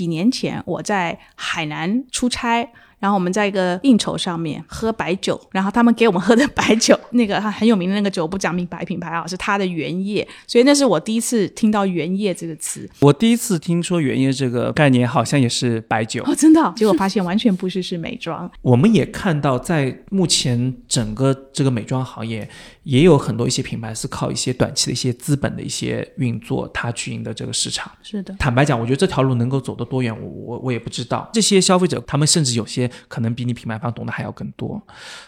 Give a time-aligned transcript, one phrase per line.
[0.00, 2.72] 几年前我在海南出差。
[3.00, 12.88] 然后我们在一个应酬上面喝白酒，然后他们给我们喝的白酒，那个很有名的那个酒，不讲明白品牌啊，是它的原液，所以那是我第一次听到原液这个词。
[13.00, 18.50] 我第一次听说原液这个概念，好像也是白酒哦，真的，结果发现完全不是，是美妆。
[18.60, 22.46] 我们也看到，在目前整个这个美妆行业，
[22.82, 27.90] 也有很多一些品牌是靠一些短期的一些资本的一些运作，它去赢得这个市场。
[28.02, 31.30] 是的，坦白讲，我觉得这条路能够走得多远，我我我也不知道。
[31.32, 32.89] 这些消费者，他们甚至有些。
[33.08, 34.80] 可能比你品牌方懂得还要更多，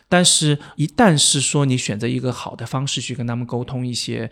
[0.09, 4.31] 但是，一旦是说你选择一个好的方式去跟他们沟通一些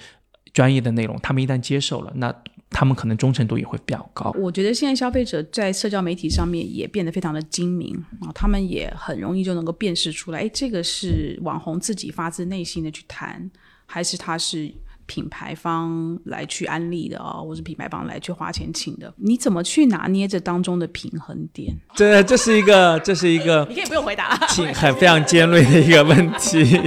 [0.53, 2.35] 专业的内容，他们一旦接受了，那
[2.71, 4.31] 他们可能忠诚度也会比较高。
[4.39, 13.51] 我觉得现在消费者在社交媒体上面也变得非常的精明啊，他们也很容易就能够辨识出来，哎，这个是网红自己发自内心的去谈，
[13.87, 14.73] 还是他是。
[15.11, 21.77] 品牌方来去安利的哦，或是品牌方来去花钱请的，你怎么去拿捏这当中的平衡点？
[21.97, 24.37] 这这是一个，这是一个， 你可以不用回答，
[24.73, 26.81] 很非常尖锐的一个问题。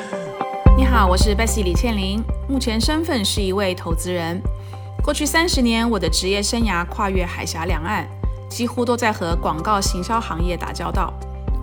[0.78, 4.40] 你好，我是 Bessy 李倩玲，目前身份是一位投资人。
[5.04, 8.08] 过去三十年，我的职业生涯跨越海峡两岸，
[8.48, 11.12] 几乎都在和广告行销行业打交道。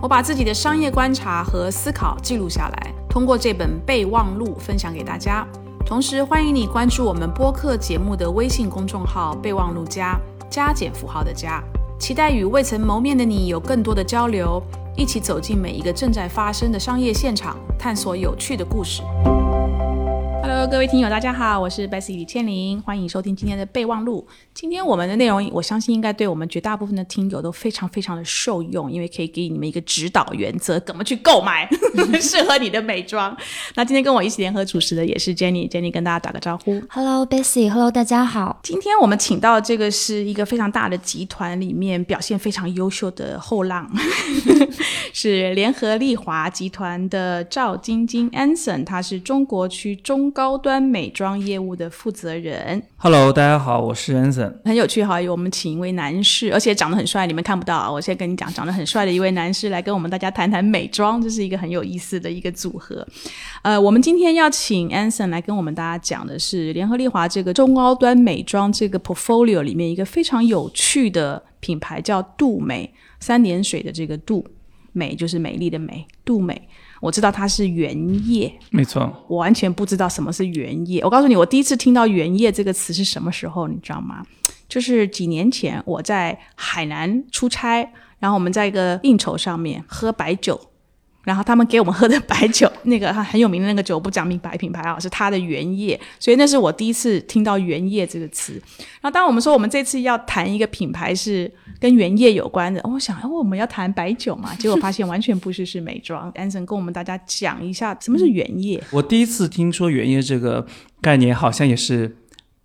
[0.00, 5.44] 我把自己的商业观察和思考记录下来，通过这本备忘录分享给大家。
[5.86, 10.20] 同时，欢迎你关注我们播客节目的微信公众号“备忘录加
[10.50, 11.62] 加减符号的加”，
[11.96, 14.60] 期待与未曾谋面的你有更多的交流，
[14.96, 19.00] 一起走进每一个正在发生的商业现场，探索有趣的故事。
[20.66, 24.26] Hello，各位听友，大家好，我是 Bessy 李千玲，欢迎收听今天的备忘录。
[24.52, 31.68] 今天我们的内容，我相信应该对我们绝大部分的听友都非常非常的受用，因为可以给你们一个指导原则，怎么去购买
[32.20, 33.36] 适合你的美妆。
[33.76, 36.82] 那今天跟我一起联合主持的也是 Jenny，Jenny 跟大家打个招呼。
[36.90, 38.58] Hello，Bessy，Hello，大家好。
[38.64, 43.88] 今天我们请到这个是一个非常大的集团里面表现非常优秀的后浪，
[45.12, 50.32] 是联合利华集团的赵晶晶 Anson，他是中国区中。
[50.32, 54.52] 高端美妆业务的负责人，Hello，大家好，我是 Anson。
[54.64, 57.90] 很有趣哈，我们请一位男士，而且长得很帅，你们看不到啊。
[57.90, 63.06] 我现在跟你讲，长得很帅的一位男士来跟我们大家谈谈美妆，这是一个很有意思的一个组合。
[63.62, 74.44] 呃，我们今天要请 Anson 来跟我们大家讲的是联合利华这个中高端美妆这个 portfolio 里面一个非常有趣的品牌，叫杜美，三点水的这个杜
[74.92, 76.68] 美就是美丽的美，杜美。
[77.06, 77.96] 我知道它是原
[78.28, 79.24] 液，没错。
[79.28, 81.00] 我完全不知道什么是原液。
[81.02, 84.24] 我告诉你，我第一次听到“原液”这个词是什么时候，你知道吗？
[84.68, 90.60] 就是几年前我在海南出差，然后我们在一个应酬上面喝白酒。
[91.26, 98.52] 然后他们给我们喝的白酒，那个很有名的那个酒，不讲明白品牌啊，是它的原液，所以那是我第一次听到“原液”这个词。
[99.00, 104.54] 然后当我们说我们这次要谈一个品牌是跟原液有关的，我想，哦，我们要谈白酒嘛？
[104.54, 106.30] 结果发现完全不是，是美妆。
[106.36, 108.80] 安森跟我们大家讲一下什么是原液。
[108.92, 110.64] 我第一次听说原液这个
[111.00, 112.16] 概念，好像也是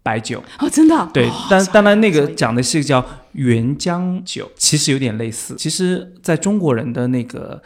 [0.04, 1.10] 白酒哦，真的？
[1.12, 5.56] 对，但当然那个讲的是叫原浆酒，其实有点类似。
[5.58, 7.60] 其实在中国人的那个。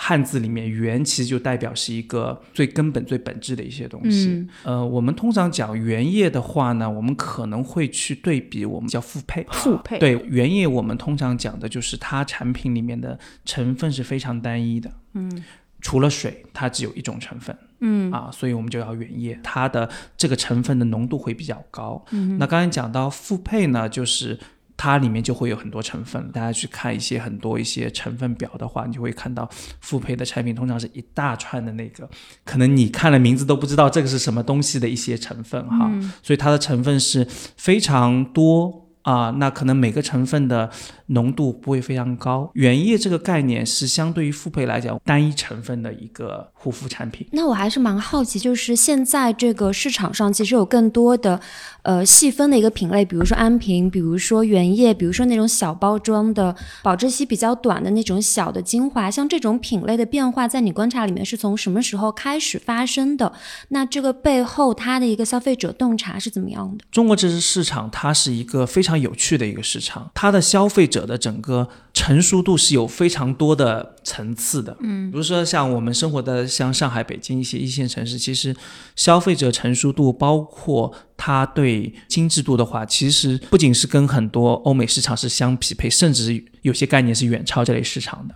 [0.00, 4.46] 汉字里面“原”其实就代表是一个最根本、最本质的一些东西。
[4.62, 9.44] 呃，我们通常讲原液的话呢，我们可能会去对比我们叫复配。
[9.50, 14.88] 复配对原液，我们通常讲的就是它产品里面的成分是非常单一的。
[15.14, 15.44] 嗯，
[15.80, 17.58] 除了水，它只有一种成分。
[17.80, 22.04] 嗯啊，所以我们就要原液，它的这个成分的浓度会比较高。
[22.12, 24.38] 嗯，那刚才讲到复配呢，就是。
[24.78, 29.46] 它里面就会有很多成分，大家去看一些很多一些成分表的话，你就会看到
[29.80, 32.08] 复配的产品通常是一大串的那个，
[32.44, 35.90] 可能你看了名字都不知道这个是什么东西的一些成分哈，
[36.22, 37.26] 所以它的成分是
[37.58, 38.86] 非常多。
[39.02, 40.70] 啊，那可能每个成分的
[41.08, 42.50] 浓度不会非常高。
[42.54, 47.26] 原液这个概念是相对于复配来讲单一成分的一个护肤产品。
[47.32, 51.40] 那我还是蛮好奇，就是现在这个市场上其实有更多的
[51.82, 63.32] 呃细分的一个品类，比如说安瓶，比如说原液，比如说那种小包装的保质期比较短的那种小的精华，像这种品类的变化，在你观察里面是从什么时候开始发生的？
[63.68, 66.84] 那这个背后它的一个消费者洞察是怎么样的？
[66.90, 68.98] 中国这支市场它是一个非常。
[68.98, 74.74] 有趣的一个市场，它的消费者者的整个成熟度是有非常多的层次的。
[74.80, 78.56] 嗯，比如说像我们生活的像上海、北京一些一线城市，其实
[78.96, 88.34] 消费者成熟度包括它对精致度的话，其实不仅是跟很多欧美市场是相匹配，甚至有些概念是远超这类市场的。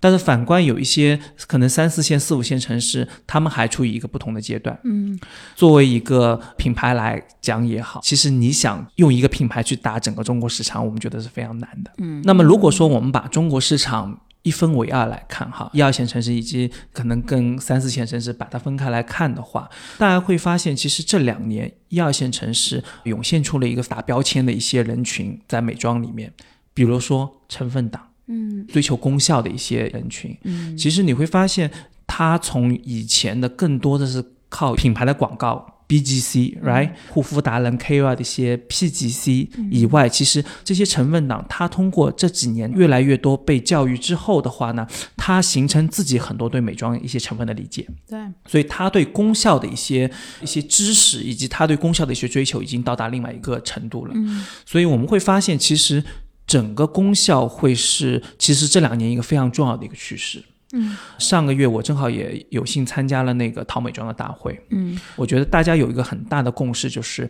[0.00, 1.18] 但是反观有一些
[1.48, 4.78] 可能三四线、四五线城市，他们还处于一个不同的阶段。
[4.84, 5.18] 嗯，
[5.56, 11.90] 作为一个品牌来讲也好，其实你想用一个品牌去打整个中国市场，我们觉得是非常难的。
[11.98, 19.68] 嗯，那么如果说我们把中国市场一分为二来看哈，一二线城市以及可能跟三四线城市把它分开来看的话，
[19.98, 26.32] 大家会发现，其实这两年一二线城市涌现出了一个打标签的一些人群在美妆里面，
[26.72, 28.02] 比如说成分党。
[28.30, 31.70] 嗯，追求功效的一些人群，嗯，其实你会发现，
[32.06, 44.86] 他从以前的更多的是靠品牌的广告 BGC，right，护肤达人 KOL 的一些 PGC 以外，其实这些成分党，他通过这几年越来越多被教育之后的话呢，
[45.16, 50.10] 他形成自己很多对美妆一些成分的理解，对，所以他对功效的一些
[50.42, 54.12] 一些知识，以及他对功效的一些追求，已经到达另外一个程度了。
[54.14, 56.04] 嗯，所以我们会发现，其实。
[56.48, 60.42] 整个功效会是，其实这两年一个非常重要的一个趋势。
[60.72, 64.60] 嗯，上个月我正好也有幸参加了那个淘美妆的大会。
[64.70, 67.28] 嗯，我觉得大家有一个很大的共识，就是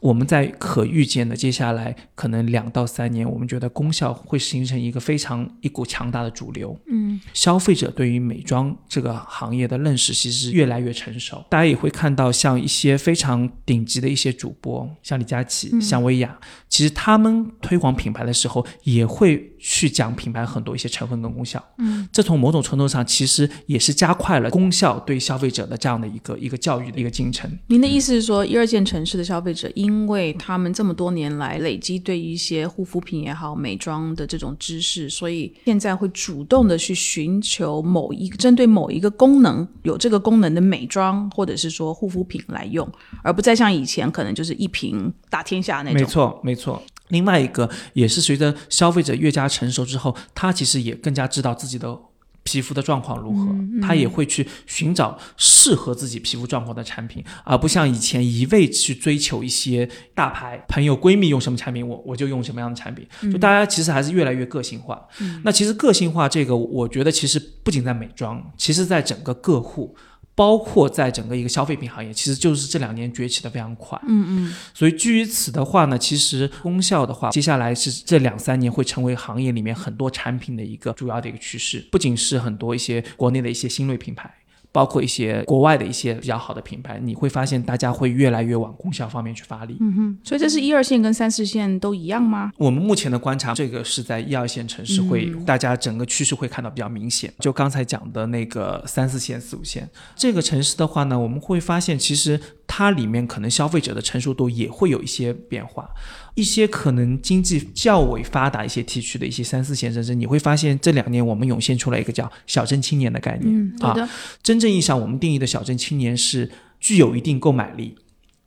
[0.00, 6.76] 我们在可预见的接下来可能两到三年，我们觉得功效会形成一个非常一股强大的主流。
[6.88, 16.38] 嗯，消费者对于美妆这个行业的认识其实越来越成熟，大家也会看到像一些非常顶级的一些主播，像李佳琦、像薇娅。
[16.68, 21.62] 其实他们推广品牌的时候，也会去讲品牌很多一些成分跟功效。
[21.78, 27.50] 嗯，这从某种程度上其实也是加快了功效对消费者的这样的一个一个教育的一个进程。
[27.68, 42.86] 您的意思是说，一二线城市的消费者，因为他们这么多年来累积对一些护肤品也好、美妆的这种知识，所以现在会主动的去寻求某一个针对某一个功能有这个功能的美妆或者是说护肤品来用，
[43.22, 45.94] 而不再像以前可能就是一瓶打天下那种。
[45.94, 46.82] 没错，没错。
[47.08, 51.98] 另外一个也是随着消费者越加成熟之后，他其实也更加知道自己的
[52.42, 63.06] 皮肤的状况如何，他也会去寻找适合自己皮肤状况的产品，而不像以前一味去追求一些大牌朋友闺蜜用什么产品，我我就用什么样的产品。
[63.32, 65.06] 就大家其实还是越来越个性化。
[65.42, 69.96] 那其实个性化这个，我觉得其实不仅在美妆，其实在整个个护。
[70.34, 73.98] 包括在整个一个消费品行业，其实就是这两年崛起的非常快。
[74.06, 74.54] 嗯嗯。
[74.72, 81.86] 所以基于此的话呢，其实功效的话，接下来是这两三年会成为行业里面很多产品的一个主要的一个趋势。
[81.90, 84.32] 不仅是很多一些国内的一些新锐品牌。
[84.74, 89.76] 包括一些国外的一些比较好的品牌，你会发现大家会越来越往功效方面去发力。
[89.78, 92.50] 嗯哼，所以这是一二线跟三四线都一样吗？
[92.56, 97.32] 我们目前的观察，这个是在一二线城市会，大家整个趋势会看到比较明显。
[97.38, 102.40] 就刚才讲的那个三四线、四五线这个城市的话呢，我们会发现其实
[102.76, 105.88] 它里面可能消费者的成熟度也会有一些变化。
[106.34, 113.48] 一些可能经济较为发达一些地区的一些三四线城市，你会发现这两年我们涌现出来一个叫小镇青年的概念。
[113.48, 114.10] 嗯，啊，
[114.42, 116.50] 真正意义上我们定义的小镇青年是
[116.80, 117.96] 具有一定购买力，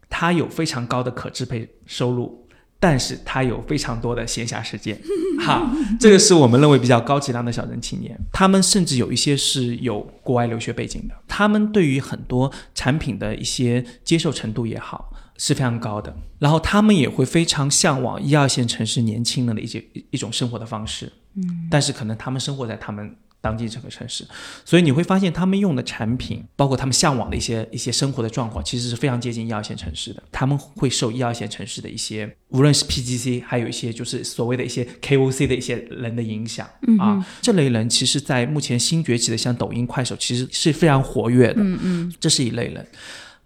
[0.09, 2.46] 他有非常高的可支配收入，
[2.79, 4.99] 但是他有非常多的闲暇时间。
[5.39, 8.17] 哈，这个是我们认为比较高质量的小镇青年。
[8.31, 15.13] 他们甚至有一些是有国外留学背景的，他们对于很多产品的一些接受程度也好。
[15.39, 24.25] 是非常高的，然后他们也会非常向往一二线城市年轻人的一些一种生活的方式，嗯，但是可能他们生活在他们当今整个城市，
[24.65, 30.21] 所以你会发现他们用的产品，包括他们向往的一些一些生活的状况，其实是非常接近一二线城市的。
[30.31, 36.67] 他们会受一二线城市的一些，无论是 PGC，还有一些就是所谓的一些 KOC 的一些人的影响。
[36.99, 42.85] 啊，这类人其实，在目前新崛起的像抖音、快手，其实是非常活跃的，嗯嗯，这是一类人。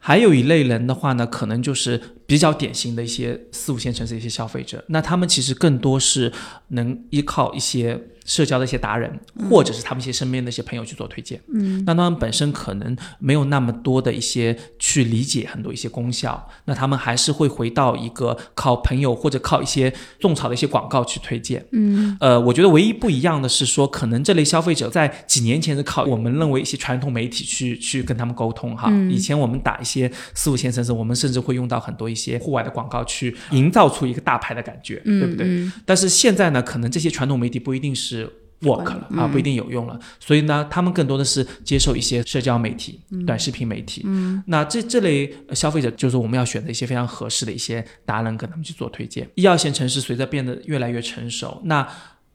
[0.03, 6.31] 还有一类人的话呢，可能就是比较典型的一些四五线城市的一些消费者，那他们其实更多是
[6.69, 7.99] 能依靠一些。
[8.23, 9.19] 社交的一些达人，
[9.49, 35.71] 或者是他们一些身边的一些朋友去做推荐，嗯，那他们本身可能没有那么多的一些去理解很多一些功效，那他们还是会回到一个靠朋友或者靠一些种草的一些广告去推荐，嗯，呃，我觉得唯一不一样的是说，可能这类消费者在几年前是靠我们认为一些传统媒体去去跟他们沟通哈，以前我们打一些四五线城市，我们甚至会用到很多一些户外的广告去营造出一个大牌的感觉，对不对？
[35.85, 38.29] 但是现在呢，可能这些传统媒体不一定是。
[38.61, 44.03] work 了啊，不一定有用了，所以呢，他们更多的是接受一些社交媒体、短视频媒体。
[44.05, 49.27] 嗯，那这这类消费者就是我们要选择一些非常合适的一些达人，跟他们去做推荐。
[49.33, 51.87] 一二线城市随着变得越来越成熟，那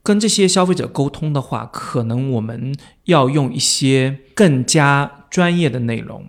[0.03, 2.75] 跟这些消费者沟通的话，可能我们
[3.05, 6.25] 要用一些更加专业的内容，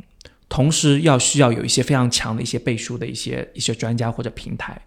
[0.48, 4.80] 同时要需要有一些非常强的一些背书的一些一些专家或者平台，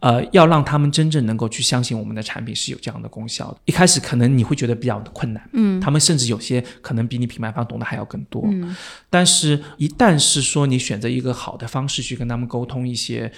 [0.00, 3.58] 呃，要让他们真正能够去相信我们的产品是有这样的功效的。
[3.64, 8.76] 一开始可能你会觉得比较的困难，嗯，他们甚至有些可能比你品牌方懂得还要更多，嗯，
[9.08, 13.32] 但是一旦是说你选择一个好的方式去跟他们沟通一些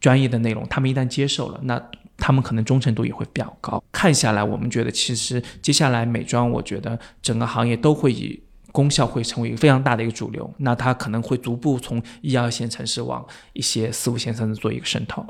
[0.00, 1.80] 专业的内容，他们一旦接受了，那
[2.16, 3.80] 他们可能忠诚度也会比较高。
[3.92, 8.42] 看下来，我们觉得其实接下来美妆，我觉得整个行业都会以。
[8.72, 15.24] 功效会成为一个非常大的一个主流，那它可能会逐步从一二线城市往一些四五线城市做一个渗透。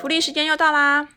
[0.00, 1.08] 福利时间又到啦！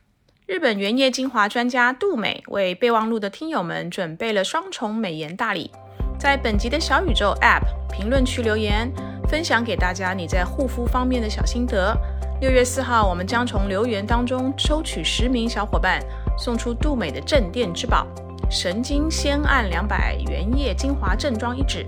[0.48, 5.72] 日本原液精华专家杜美为备忘录的听友们准备了双重美颜大礼，
[6.20, 8.92] 在本集的小宇宙 App 评论区留言，
[9.30, 11.96] 分享给大家你在护肤方面的小心得。
[12.42, 16.04] 六月四号，我们将从留言当中抽取十名小伙伴，
[16.38, 18.06] 送出杜美的镇店之宝。
[18.52, 21.86] 神经酰胺两百原液精华正装一支，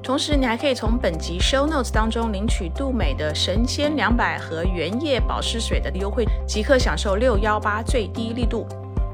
[0.00, 8.64] 同时你还可以从本集 show notes 当中领取杜美的神仙两百和原液保湿水的优惠，即刻享受六幺八最低力度，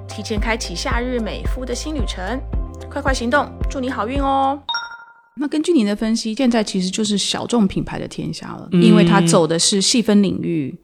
[0.06, 2.38] 提前开启夏日美肤的新旅程，
[2.90, 4.60] 快快行动，祝你好运哦！
[5.36, 10.78] 那根据您的分析，现在其实就是小众品牌的天下了，因为它走的是细分领域。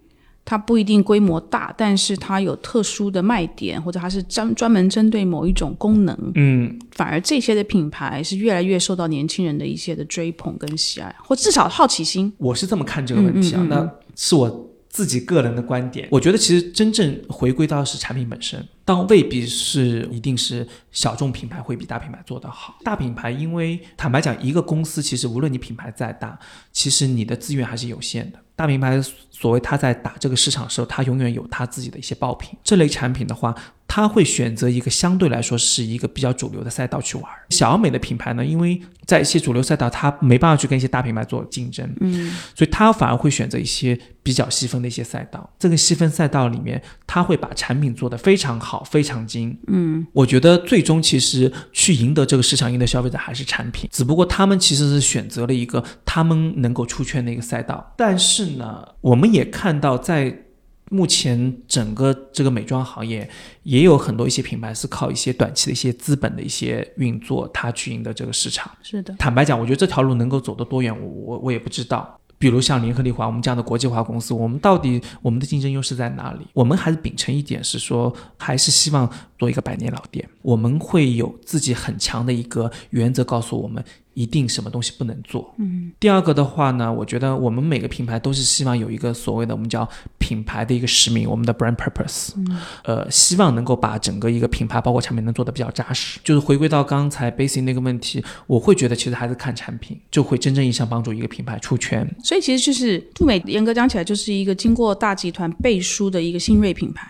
[0.46, 6.16] 它不一定规模大，但是它有特殊的卖点，或者它是专专门针对某一种功能。
[6.36, 12.32] 嗯，反而这些的品牌是越来越受到年轻人的一些的追捧跟喜爱，或至少好奇心。
[12.38, 16.06] 我是这么看这个问题啊，那是我自己个人的观点。
[16.12, 22.76] 我觉得其实真正回归到是产品本身，倒未必是一定是小众品牌会比大品牌做得好。
[22.84, 26.38] 大品牌因为坦白讲，一个公司其实无论你品牌再大，
[26.72, 28.38] 其实你的资源还是有限的。
[28.56, 32.58] 大品牌所谓他在打这个市场的时候，他永远有他自己的一些爆品。
[32.64, 33.54] 这类产品的话，
[33.86, 37.24] 他会选择一个相对来说是一个比较主流的赛道去玩。
[37.50, 45.48] 小美的品牌呢，因为在一些主流赛道，它没办法去跟一些大品牌做竞争，嗯，所以它反而会选择一些比较细分的一些赛道。
[45.58, 49.56] 这个细分赛道里面，它会把产品做得非常好、非常精。
[49.68, 58.45] 嗯，我觉得最终其实去赢得这个市场、赢得消费者还是产品，只不过他们其实是选择了一个他们能够出圈的一个赛道，但是。
[58.52, 60.44] 呢，我们也看到，在
[60.90, 63.28] 目前整个这个美妆行业，
[63.64, 68.70] 也有很多一些品牌是靠一些短期的一些资本的一些运作，它去赢得这个市场。
[68.82, 72.18] 是的，坦白讲，我觉得这条路能够走得多远，我我我也不知道。
[72.38, 76.46] 比如像联合利华，我们这样的国际化公司，我们到底我们的竞争优势在哪里？
[76.52, 80.28] 我们还是秉承一点，是说还是希望做一个百年老店。
[80.42, 83.84] 我们会有自己很强的一个原则，告诉我们。
[84.16, 85.54] 一定什么东西不能做？
[85.58, 92.32] 嗯，第二个的话呢，我觉得我们每个品牌都是希望有一个所谓的我们叫品牌的一个使命，我们的 brand purpose。
[92.36, 96.18] 嗯，呃，希望能够把整个一个品牌包括产品能做得比较扎实。
[96.24, 102.10] 就是回归到刚才 basic 那个问题，我会觉得其实还是看产品，就会真正意义上帮助一个品牌出圈。
[102.24, 107.06] 所以其实就是杜美，严格讲起来就是一个经过大集团背书的一个新锐品牌。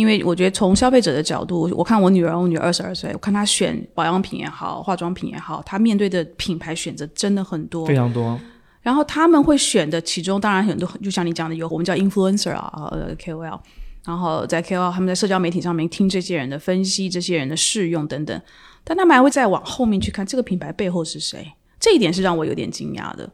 [0.00, 8.40] 因为我觉得从消费者的角度，我看我女儿，我女儿二十二岁，我看她选保养品也好，化妆品也好，她面对的品牌选择真的很多，非常多。
[8.80, 13.60] 然后他们会选的其中，当然很多，就像你讲的，有我们叫 influencer 啊，呃 KOL，
[14.06, 18.40] 然后在 KOL 他们在社交媒体上面听这些人的分析，这些人的试用等等，
[18.82, 23.30] 但他们还会再往后面去看这个品牌背后是谁，这一点是让我有点惊讶的。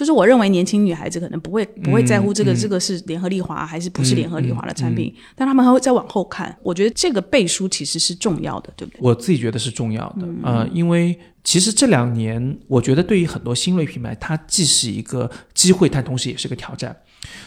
[0.00, 6.56] 就是我认为年轻女孩子可能不会不会在乎这个这个是联合利华还是不是联合利华的产品，但他们还会再往后看。
[6.62, 9.00] 我觉得这个背书其实是重要的，对不对？
[9.02, 11.14] 我自己觉得是重要的，呃，因为
[11.44, 16.96] 其实这两年，我觉得对于很多新锐品牌，它既是一个机会，但同时也是个挑战。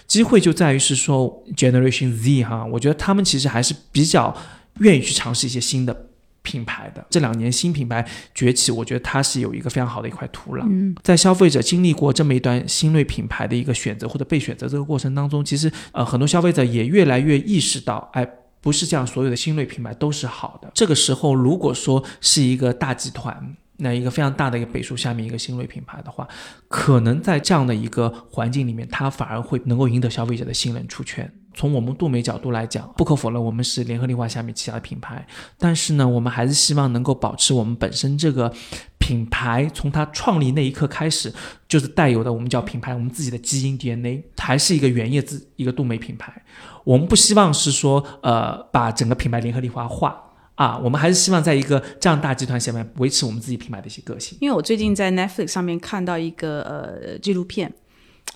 [0.05, 4.37] 机会就在于是说，Generation Z 哈，我觉得他们其实还是比较
[4.81, 6.09] 愿意去尝试一些新的。
[6.43, 10.63] 品牌的这两年新品牌崛起，我觉得它是有一个非常好的一块土壤。
[10.69, 18.27] 嗯，在消费者经历过这么一段新锐品牌的一个选择或者被选择这个过程当中，其实呃很多消费者也越来越意识到，哎，
[18.61, 20.69] 不是这样，所有的新锐品牌都是好的。
[20.75, 26.27] 这个时候，如果说是一个大集团，那一个非常大的一个背书下面一个新锐品牌的话，
[26.67, 31.31] 可能在这样的一个环境里面，它反而会能够赢得消费者的信任出圈。
[31.53, 35.25] 从我们杜美角度来讲，不可否认，我们是联合利华下面旗下的品牌。
[35.57, 38.51] 但是呢，我们还是希望能够保持我们本身这个
[38.97, 41.33] 品牌从它创立那一刻开始，
[41.67, 46.33] 就是带有的我们叫品牌我们自己的基因 DNA，还是一个原叶子一个杜美品牌。
[46.83, 50.21] 我们不希望是说，呃，把整个品牌联合利华化
[50.55, 54.37] 啊，我们还是希望在一个这样大集团下面维持我们自己品牌的一些个性。
[54.41, 57.73] 因为我最近在 Netflix 上面看到一个呃纪录片。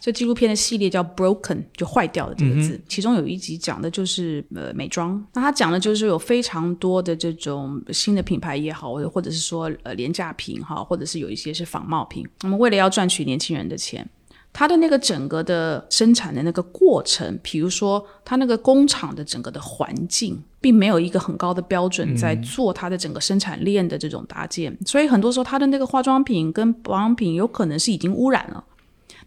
[0.07, 2.79] 这纪录片的系列叫 “Broken”，就坏掉的这个字。
[2.87, 12.25] 其中有一集讲的就是呃美妆，那它讲的就是有非常多的这种新的品牌也好，或者是说呃廉价品哈，或者是有一些是仿冒品。
[12.43, 14.09] 那么为了要赚取年轻人的钱。
[14.53, 28.63] 它的那个整个的生产的那个过程，比如说它那个工厂的整个的环境，并没有一个很高的标准在做它的整个生产链的这种搭建，所以很多时候它的那个化妆品跟保养品有可能是已经污染了，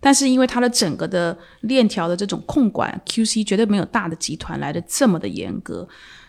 [0.00, 5.86] 但是因为它的整个的链条的这种控管 QC 绝对没有大的集团来的这么的严格，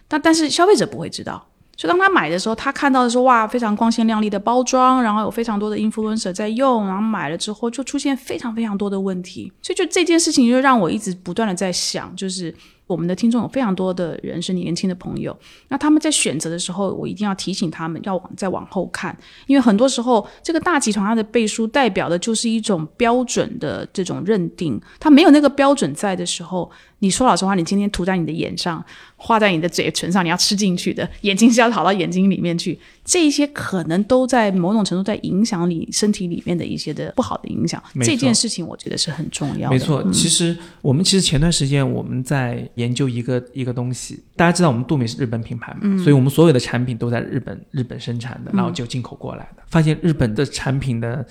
[0.07, 1.47] 但但是消费者不会知道。
[1.75, 12.53] 就当他买的时候，他看到的是哇，非常光鲜亮丽的包装，然后有非常多的 influencer 在用，然后买了之后就出现非常非常多的问题，所以就这件事情就让我一直不断的在想，就是。
[12.91, 15.35] 我们的听众有非常多的人是年轻的朋友，
[15.69, 19.17] 那他们在选择的时候，我一定要提醒他们要往再往后看，
[19.47, 26.69] 因为很多时候这个大集团它的背书代表的就是一种标准的这种认定，它没有那个标准在的时候，
[26.99, 28.83] 你说老实话，你今天涂在你的眼上，
[29.15, 37.81] 画在你的嘴唇上，你要吃进去的，眼睛是要跑到眼睛里面去，这一些可能都在某种程度在影响你身体里面的一些的不好的影响。
[38.01, 39.75] 这件事情我觉得是很重要的。
[39.75, 42.69] 没错，其实我们其实前段时间我们在。
[42.81, 49.63] 研究一个一个东西，大家知道我们杜美是日本品牌嘛，所以我们所有的产品都在日本日本生产的，然后就进口过来的。
[49.67, 51.25] 发现日本的产品的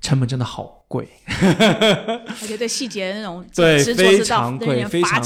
[0.00, 5.22] 成本真的好贵， 而且对细节那种对非常贵，非常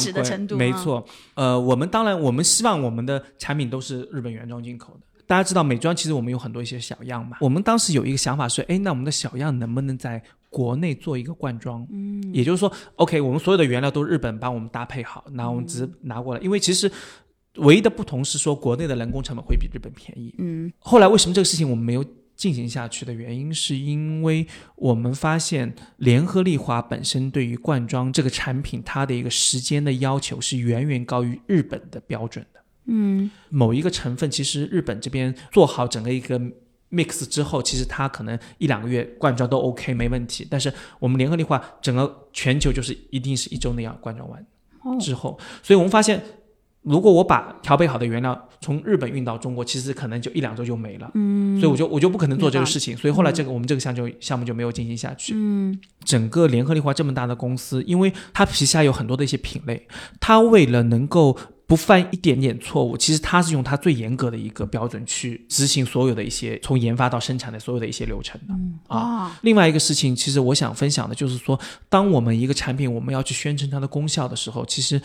[0.46, 0.56] 贵。
[0.56, 5.00] 没错，呃，我们当然我们希望我们的产品都是日本原装进口的。
[5.26, 10.20] 大家知道美妆其实我们有很多一些小样嘛，我们当时有一个想法是，哎，那我们的小样能不能在
[10.50, 11.86] 国内做一个灌装？
[11.90, 16.90] 嗯，也就是说，OK，我们所有的原料都日本帮我们搭配好，然后我们只是拿过来，因为其实
[17.56, 20.34] 唯一的不同是说国内的人工成本会比日本便宜。
[20.38, 22.04] 嗯，后来为什么这个事情我们没有
[22.34, 32.60] 进行下去的原因，是因为我们发现联合利华本身对于灌装这个产品它的一个时间的要求是远远高于日本的标准的。
[32.86, 36.40] 嗯，某一个成分，其实日本这边做好整个一个
[36.90, 40.46] mix 之后，其实它可能一两个月灌装都 OK 没问题。
[40.50, 44.46] 但是我们联合利华整个全球就是一定是一周内要灌装完
[44.98, 46.22] 之后，所以我们发现，
[46.82, 51.10] 如果我把调配好的原料从日本运到中国，其实可能就一两周就没了。
[51.14, 52.96] 嗯，所以我就我就不可能做这个事情。
[52.96, 55.34] 所以后来这个我们这个项就项目就没有进行下去。
[55.36, 59.86] 嗯，整个联合利华这么大的公司，因为它旗下有很多的一些品类，
[60.18, 61.36] 它为了能够
[61.70, 68.52] 不犯一点点错误，其实他是用他最严格的一个标准去执行所有的一些从研发到生产的所有的一些流程的
[68.92, 69.38] 啊。
[69.42, 71.56] 另外一个事情，其实我想分享的就是说，
[71.88, 75.00] 当我们一个产品我们要去宣称它的功效的时候，其实，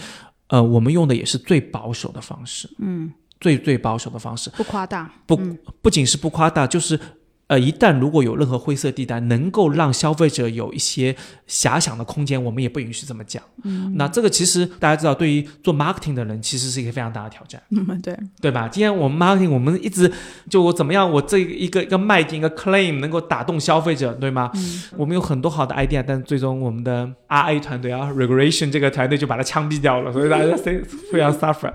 [0.48, 5.40] 呃，我们用的也是最保守的方式，嗯，最最保守的方式，不夸大，不
[5.84, 7.00] 不仅是不夸大，就是。
[7.48, 11.16] 呃，一旦如果有任何灰色地带，能够让消费者有一些
[11.48, 13.44] 遐想的空间，我们也不允许这么讲。
[13.64, 17.62] 嗯，那这个其实大家知道，对于做 marketing 的人，其实是一个非常大的挑战。
[17.70, 18.68] 嗯，对，对吧？
[18.68, 20.12] 今天我们 marketing，我们一直
[20.50, 24.50] 就我怎么样，我这一个一个卖点，一个 claim 能够打动消费者，对吗？
[24.56, 30.82] 嗯，我们有很多好的 idea，但最终我们的 RA 团队啊，regulation 这个团队就把它枪毙掉了，所以大家非
[31.14, 31.72] 非常 suffer。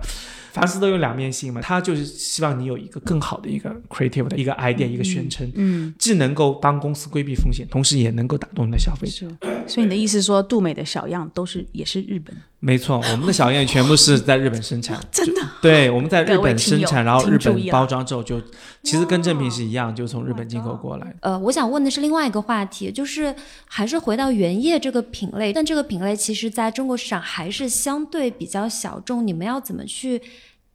[0.53, 9.27] 凡事都有两面性嘛，他就是希望你有一个更好的一个 creative 的一个 idea，一个宣称，嗯，既能够帮公司规避风险，同时也能够打动你的消费者。
[9.67, 12.35] 所以你的意思说，杜美的小样都是也是日本？
[12.63, 15.41] 没错，我们的小燕全部是在日本生产， 真的。
[15.63, 18.39] 对，我们在日本生产，然后日本包装之后就，
[18.83, 21.15] 其实跟正品是一样，就从日本进口过来。
[21.21, 30.21] 呃，我想问的是另外一个话题，就是还是回到原液这个品类，但这个品类其实在中国市场还是相对比较小众，你们要怎么去？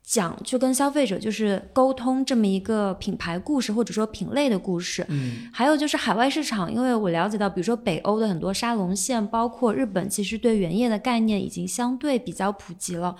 [0.06, 13.16] 讲去跟消费者就是沟通这么一个品牌故事或者说品类的故事，嗯，还有就是海外市场，因为我了解到，比如说北欧的很多沙龙线，包括日本，其实对原液的概念已经相对比较普及了。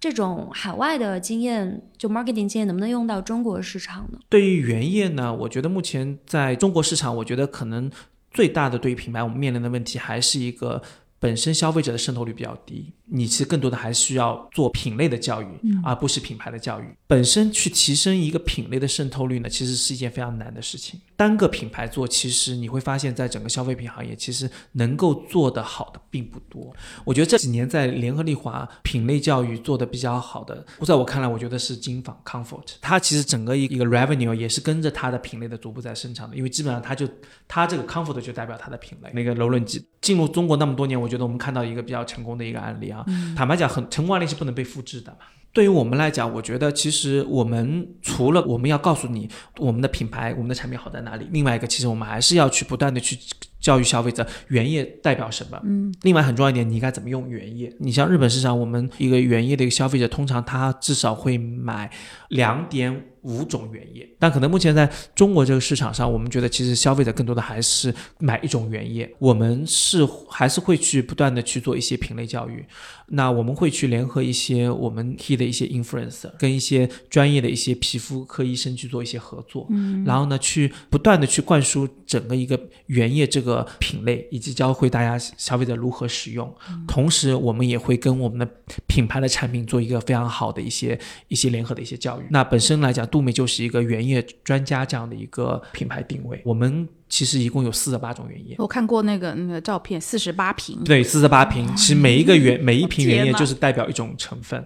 [0.00, 4.18] 这种海外的经验，就 marketing 经验，能不能用到中国市场呢？
[4.28, 7.90] 对于原液呢，我觉得目前在中国市场，我觉得可能
[8.30, 10.80] 最大的对于品牌我们面临的问题，还是一个
[11.18, 12.92] 本身消费者的渗透率比较低。
[13.10, 15.46] 你其实更多的还需要做品类的教育，
[15.84, 16.84] 而不是品牌的教育。
[17.06, 21.00] 本身去提升一个品类的渗透率呢，其实是一件非常难的事情。
[21.16, 26.72] 单个品牌做，其实你会发现在整个消费品行业，其实能够做得好的并不多。
[27.04, 32.74] 我觉得这几年在联合利华品类教育做得比较好的，在我看来，我觉得是金纺 Comfort。
[32.80, 37.08] 它其实整个一一个 revenue 也是跟着它的品类的逐步在生长的，因为基本上它就
[37.48, 39.10] 它这个 Comfort 就代表它的品类。
[39.14, 42.97] 那个柔润剂进入中国那么多年，我觉得我们看到一个比较成功的一个案例啊。
[43.36, 45.18] 坦白讲，很成功案例是不能被复制的嘛。
[45.52, 53.18] 对于我们来讲，我觉得其实我们除了我们要告诉你我们的品牌、我们的产品好在哪里，另外一个其实我们还是要去不断的去
[53.60, 55.60] 教育消费者原液代表什么。
[55.64, 57.74] 嗯，另外很重要一点，你应该怎么用原液？
[57.80, 61.90] 你像日本市场，我们一个原液的一个消费者，通常他至少会买
[62.28, 63.04] 两点。
[63.22, 69.12] 五种原液，但可能目前在中国这个市场上，我们觉得其实消费者更多的还是买一种原液。
[69.18, 72.64] 我们是还是会去不断的去做一些品类教育。
[73.08, 79.66] 那我们会去联合一些我们 key 的一些 influencer，跟一些专业的一些皮肤科医生去做一些合作。
[79.70, 83.47] 嗯，然后呢，去不断的去灌输整个一个原液这个
[83.78, 86.52] 品类，以及教会大家消费者如何使用。
[86.86, 88.48] 同时，我们也会跟我们的
[88.86, 92.24] 品牌的产品做一个非常好的一些一些联合的一些教育。
[92.30, 96.40] 那本身来讲，杜美就是一个原液专家这样的一个品牌定位。
[96.44, 98.54] 我们其实一共有四十八种原液。
[98.58, 100.82] 我看过那个那个照片，四十八瓶。
[100.84, 101.66] 对，四十八瓶。
[101.76, 104.62] 其实每一个原每一瓶原液就是代表一种成分，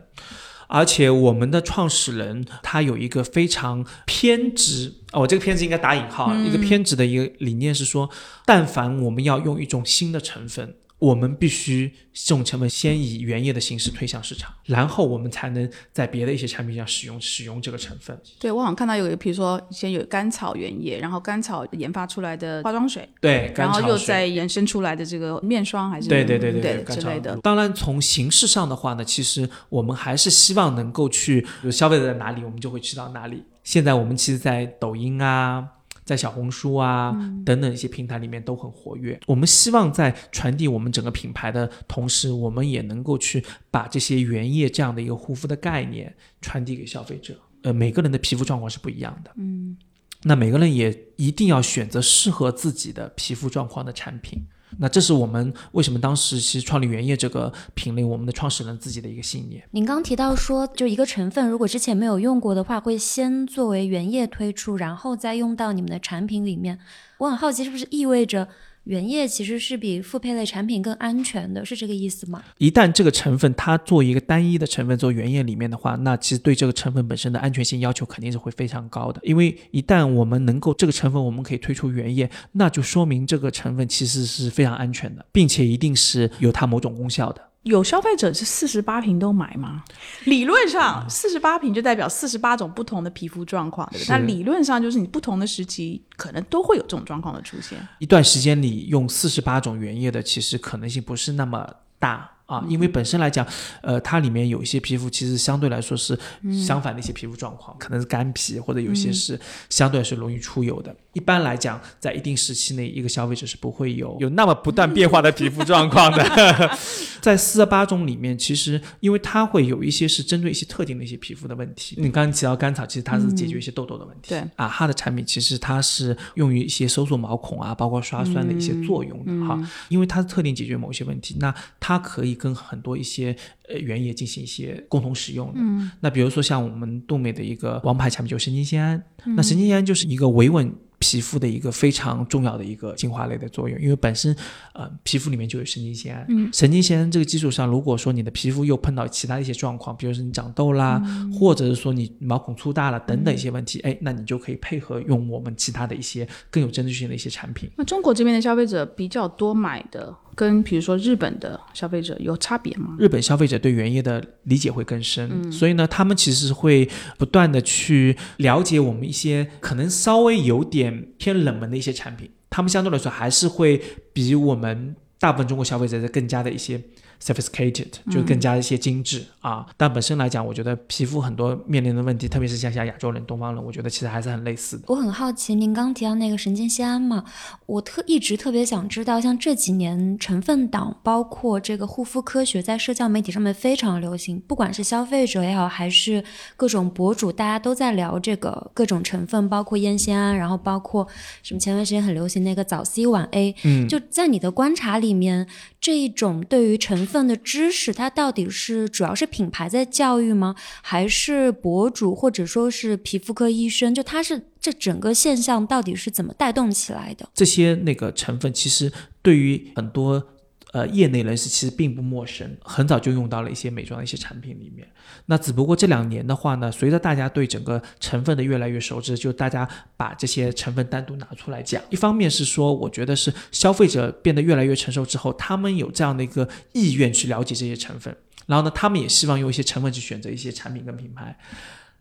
[0.69, 8.09] 而且我们的创始人他有一个非常偏执哦，这个偏执应该打引号，一个偏执的一个理念是说，
[8.47, 10.75] 但凡我们要用一种新的成分。
[11.03, 18.17] 我们必须这种成分先以原液的形式推向市场，然后我们才能在别的一些产品上使用使用这个成分。
[18.39, 27.37] 对我好像看到有个，比如说先有甘草原液，然后甘草研发出来的化妆水，对，然后又再延伸出来的这个面霜还是对对对对之类的。
[27.43, 33.43] 当然，从形式上的话呢，其实我们还是希望能够去消费者在哪里，我们就会去到哪里。
[33.65, 35.67] 现在我们其实，在抖音啊。
[36.05, 37.13] 在小红书啊
[37.45, 39.19] 等等一些平台里面都很活跃。
[39.27, 47.37] 我们希望在传递我们整个品牌的同时，我们也能够去把这些原液这样的一个护肤的概念传递给消费者。
[47.63, 49.77] 呃，每个人的皮肤状况是不一样的，嗯，
[50.25, 54.43] 那每个人也一定要选择适合自己的皮肤状况的产品。
[54.79, 59.63] 那这是我们为什么当时其实创立原液这个品类，我们的创始人自己的一个信念。
[59.73, 66.79] 您刚提到说，就一个成分，如果之前没有用过的话，会先作为原液推出，然后再用到你们的产品里面。
[67.19, 68.49] 我很好奇，是不是意味着？
[68.85, 72.43] 原液其实是比复配类产品更安全的，是这个意思吗？
[72.59, 79.21] 一旦这个成分它做一个单一的成分做原液里面的话，那其实对这个成分本身的安全性要求肯定是会非常高的。
[79.23, 87.52] 因为一旦我们能够这个成分我们可以推出原液，那就说明这个成分其实是非常安全的，并且一定是有它某种功效的。
[87.63, 89.85] 有消费者是四十八瓶都买吗？
[90.25, 97.79] 理论上四十八瓶就代表四十八种不同的皮肤状况，对但理论上就是你不同的时期可能都会有这种状况的出现。
[97.99, 102.29] 一段时间里用四十八种原液的，其实可能性不是那么大。
[102.47, 103.47] 啊，因为本身来讲，
[103.81, 106.19] 呃，它里面有一些皮肤其实相对来说是
[106.67, 110.95] 相反的一些皮肤状况，可能是干皮，或者有些是相对是容易出油的。
[111.13, 116.71] 一般来讲，在一定时期内，一个消费者是不会有有那么不断变化的皮肤状况的。
[117.21, 121.95] 在四十八种里面，其实因为它会有一些是针对一些特定的一些皮肤的问题。
[121.99, 124.31] 你刚刚提到甘草，其实它是解决一些痘痘的问题。
[124.31, 129.57] 对啊，它的产品其实它是用于一些收缩毛孔啊，包括刷酸的一些作用的哈。
[129.89, 133.37] 因为它的特定解决某些问题，那它可以跟很多一些
[133.69, 135.55] 呃原液进行一些共同使用的。
[135.57, 139.05] 嗯，那比如说像我们杜美的一个王牌产品就是神经酰胺，
[139.37, 140.75] 那神经酰胺就是一个维稳。
[141.03, 144.35] 皮肤的一个非常重要的一个精华类的作用，因为本身，
[144.73, 146.25] 呃，皮肤里面就有神经酰胺。
[146.29, 151.03] 嗯，神经酰胺这个基础上，如果说你的皮肤又碰到其他一些状况，比如说你长痘啦，
[151.37, 157.69] 或者是说你毛孔粗大了等等一些问题，哎，那你就可以配合用我们其他的一些更有针对性的一些产品。
[157.77, 160.15] 那中国这边的消费者比较多买的。
[160.35, 162.97] 跟比如说日本的消费者有差别吗？
[162.99, 173.81] 日本消费者对原液的理解会更深，所以呢，他们其实会不断的去了解我们一些可能稍微有点偏冷门的一些产品，他们相对来说还是会
[174.13, 176.81] 比我们大部分中国消费者的更加的一些。
[177.23, 184.85] Sophisticated 就更加一些精致啊，但本身来讲，我觉得皮肤很多面临的问题，特别是像像亚洲人、东方人，我觉得其实还是很类似的。
[184.89, 187.25] 我很好奇，您刚提到那个神经酰胺嘛，
[187.67, 196.25] 我特一直特别想知道，像这几年成分党，包括这个护肤科学，在社交媒体上面非常流行，不管是消费者也好，还是
[196.57, 201.07] 各种博主，大家都在聊这个各种成分，包括烟酰胺，然后包括
[201.43, 205.47] 什么前段时间很流行那个早 C 晚 A，嗯，就在你的观察里面。
[205.81, 210.57] 这一种对于成分的知识，它到底是主要是品牌在教育吗？
[210.81, 213.95] 还是博主或者说是皮肤科医生？
[213.95, 217.29] 就它是这整个现象到底是怎么带动起来的？
[217.35, 220.29] 这些那个成分其实对于很多。
[220.73, 224.89] 呃，业内人士其实并不陌生，很早就用到了一些美妆的一些产品里面。
[225.27, 231.83] 那只不过这两年的话呢，随着大家对整个成分的越来越熟知，就大家把这些成分单独拿出来讲。
[231.91, 241.39] 一方面是说，我觉得是消费者变得越来越成熟之后，他们有这样的一个意愿去了解这些成分，然后呢，他们也希望用一些成分去选择一些产品跟品牌。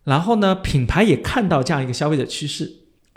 [0.05, 2.71] 然后呢，品牌也看到这样一个消费者趋势，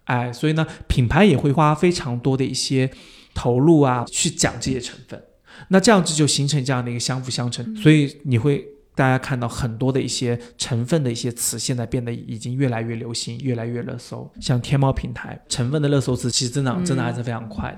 [0.06, 2.90] 哎，所以呢，品牌也会花非常多的一些。
[3.36, 5.20] 投入啊去讲这些成分，
[5.68, 8.66] 那这样子就形成这样的一个相辅相成，所以你会。
[8.96, 14.32] 大家看到很多的一些成分的一些词，现在变得已经越来越流行，越来越热搜。
[14.40, 17.76] 像天猫平台成分的热搜词，其实增长真的还是非常快。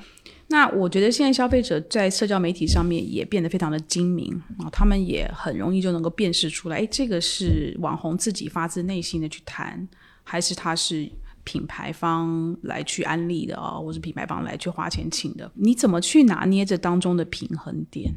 [0.49, 9.89] 那我觉得现在消费者在社交媒体上面也变得非常的精明啊，他们也很容易就能够辨识出来，哎，这个是网红自己发自内心的去谈，
[10.23, 11.11] 还是他是
[11.47, 15.51] 品牌方来去安利的哦，或是品牌方来去花钱请的？
[15.55, 18.13] 你怎么去拿捏这当中的平衡点？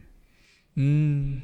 [0.76, 1.40] 嗯。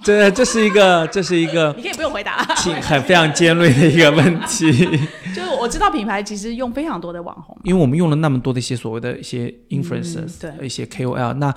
[0.00, 2.44] 这这是一个，这是一个， 你可以不用回答，
[2.80, 4.70] 很非常尖锐的一个问题。
[5.34, 11.52] 就是我知道品牌其实用非常多的网红，因为我们用了那么多的一些所谓的一些 influencers，对一些 KOL，那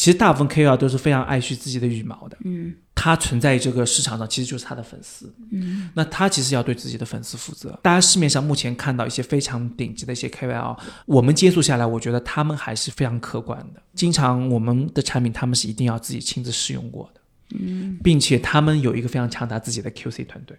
[0.00, 2.38] 其实大部分 KOL 都是非常爱惜自己的羽毛的。
[2.46, 2.74] 嗯。
[2.94, 5.30] 他存在于这个市场上，其实就是他的粉丝。
[5.52, 7.78] 嗯，那他其实要对自己的粉丝负责。
[7.82, 13.82] 大家市面上目前看到一些非常顶级的一些 KOL，我们接触下来，我觉得他们还是非常客观的。
[13.94, 17.20] 经常我们的产品，他们是一定要自己亲自试用过的。
[17.58, 20.56] 嗯，并且他们有一个非常强大自己的 QC 团队，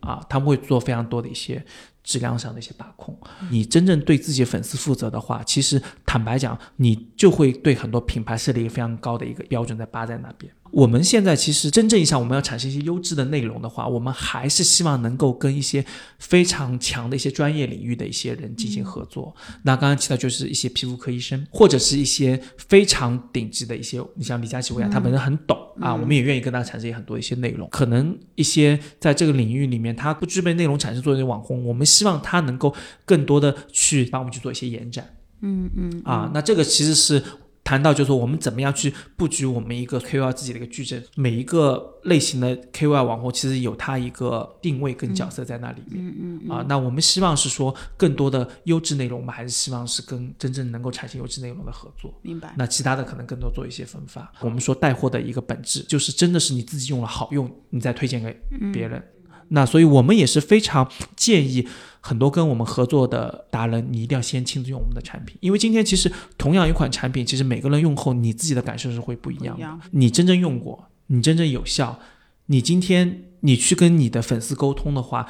[0.00, 1.62] 啊，他们会做非常多的一些
[2.02, 3.18] 质量上的一些把控。
[3.50, 10.52] 你真正对自己粉丝负责的话，其实坦白讲，你就会对很多品牌设立一个非常高的一个标准在扒在那边。
[10.70, 15.84] 我们现在其实真正意义上，我们要产生一些优质的内容的话，我们还是希望能够跟一些
[16.18, 19.34] 非常强的一些专业领域的一些人进行合作。
[19.62, 27.68] 那刚刚提到就是一些皮肤科医生，或者是一些非常顶级的一些，你像李佳琦、薇娅，他本身很懂啊，我们也愿意跟他产生很多一些内容。
[27.70, 35.14] 可能一些在这个领域里面他不具备内容产生作用的网红，我们希望他能够更多的去帮我们去做一些延展。
[35.40, 37.22] 嗯嗯啊，那这个其实是。
[37.68, 41.04] 谈到就是说，我们怎么样去布局我们一个 KOL 自己的一个矩阵？
[41.16, 46.02] 每一个类型的 KOL 网红其实有它一个定位跟角色在那里面。
[46.02, 46.50] 嗯嗯。
[46.50, 52.18] 啊，那我们希望是说更多的优质内容，我们还是希望是跟真正能够产生优质内容的合作。
[52.22, 52.54] 明白。
[52.56, 54.32] 那其他的可能更多做一些分发。
[54.40, 58.34] 我们说带货的一个本质就是真的是你自己用了好用，你再推荐给
[58.72, 59.02] 别人。
[59.48, 61.66] 那所以我们也是非常建议。
[62.00, 69.66] 很多跟我们合作的达人，你一定要先亲自用我们的产品，因为今天其实同样一款产品，其实每个人用后，你自己的感受是会不一样的。
[69.90, 71.98] 你真正用过，你真正有效，
[72.46, 75.26] 你今天你去跟你的粉丝沟通的话，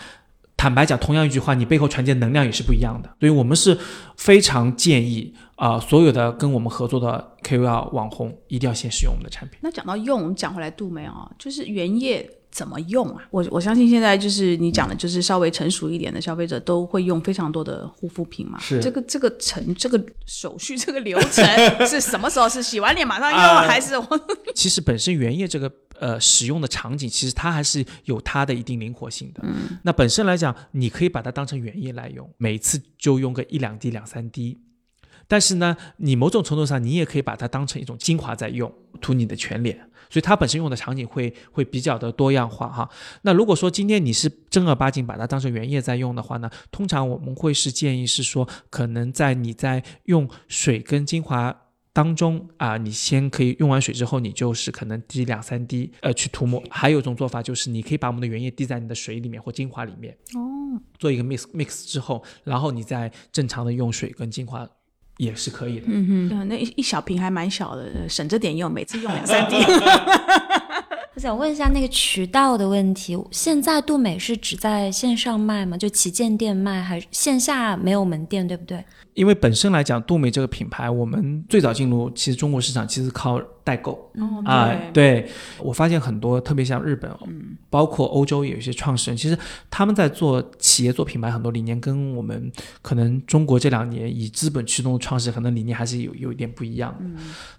[0.59, 3.11] 坦白讲，同样一句话，你背后传递的能量也是不一样的。
[3.19, 3.77] 所以我们是
[4.17, 9.59] 非常建议啊，所有的跟我们合作的 KOL 网红，一定要先使用我们的产品。
[9.63, 12.31] 那讲到用，我们讲回来杜梅啊，就是原液。
[12.51, 13.27] 怎么用啊？
[13.31, 18.59] 我我相信现在就是你讲的，就是稍微成熟一点的消费者都会用非常多的护肤品嘛。
[18.59, 21.45] 是这个这个程这个手续 这个流程
[21.87, 22.49] 是什么时候？
[22.49, 24.27] 是洗完脸马上用，还是我？
[24.55, 29.41] 其实本身原液这个呃使用的场景，其实它还是有它的一定灵活性的。
[29.45, 29.79] 嗯。
[29.83, 34.59] 那本身来讲，你可以把它当成原液来用，每次就用个一两滴、两三滴。
[35.31, 39.88] 但是呢，你某种程度上，你也可以把它当成一种精华在用，涂你的全脸。
[40.11, 42.88] 所以它本身用的场景会会比较的多样化哈。
[43.23, 56.62] 那如果说今天你是正儿八经把它当成原液在用的话呢，通常我们会是建议是说，可能在你在用水跟精华当中啊，你先可以用完水之后，你就是可能滴两三滴呃去涂抹。
[56.71, 64.68] 还有一种做法就是，你可以把我们的原液滴在你的水里面或精华里面哦，做一个 mix mix 之后，然后你再正常的用水跟精华。
[65.19, 69.57] 也是可以的，嗯哼，那一一小瓶还蛮小的，省着点用，每次用两三 滴。
[71.15, 75.77] 我想问一下那个渠道的问题，现在杜美是只在线上卖吗？
[75.77, 78.85] 就旗舰店卖，还是线下没有门店，对不对？
[79.15, 84.11] 因为本身来讲，杜美这个品牌，我们最早进入其实中国市场，其实靠代购
[84.47, 84.75] 啊。
[84.95, 85.29] 对，
[85.59, 87.11] 我发现很多，特别像日本，
[87.69, 92.51] 包括欧洲有一些创始人，其实他们在做企业、做品牌很多理念，跟我们
[92.81, 96.97] 可能中国这两年以资本驱动的创始人，可能理念还是有有一点不一样。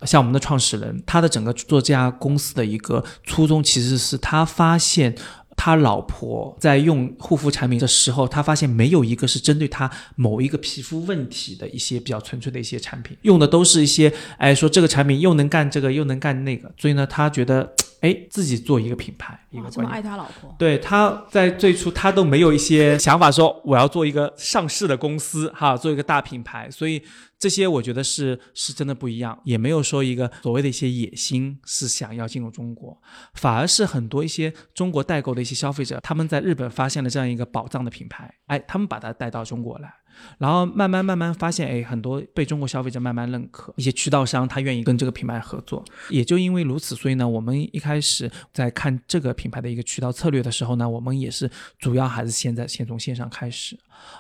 [0.01, 5.15] 像我们的创始人，他的整个做这家公司的一个初衷，其实是他发现。
[5.61, 17.73] 他老婆在用护肤产品的时候，他发现没有一个是针对他某一个皮肤问题的一些比较纯粹的一些产品，用的都是一些，哎，说这个产品又能干这个又能干那个，所以呢，他觉得。
[18.01, 20.55] 哎，自己做一个品牌，一个这么爱他老婆。
[20.57, 26.71] 对，他在最初他都没有一些想法，说我要做一个上市的公司，哈，做一个大品牌。
[26.71, 27.03] 所以
[27.39, 33.01] 这些我觉得是是真的不一样，也没有说一个所谓的一些野心是想要进入中国，
[33.33, 39.89] 反而是很多一些中国代购的一些消费者，他们在日本发现了这样一个宝藏的品牌，哎，他们把它带到中国来。
[40.37, 45.83] 然后慢慢慢慢发现，哎，很多被中国消费者慢慢认可，一些渠道商他愿意跟这个品牌合作。
[46.09, 53.77] 也就因为如此，所以呢，我们一开始在看这个品牌的一个渠道策略的时候呢，我们也是主要还是现在先从线上开始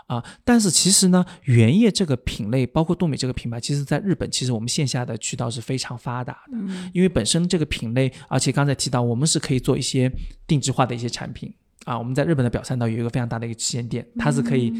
[0.07, 0.23] 啊。
[0.43, 6.57] 但是其实呢，原液这个品类，包括杜美这个品牌，其实在日本，其实我们线下的渠道是非常发达的，
[6.93, 10.11] 因为本身这个品类，而且刚才提到，我们是可以做一些
[10.47, 11.53] 定制化的一些产品
[11.85, 11.97] 啊。
[11.97, 14.73] 我们在日本的表参道有一个非常大的一个旗舰店，它是可以。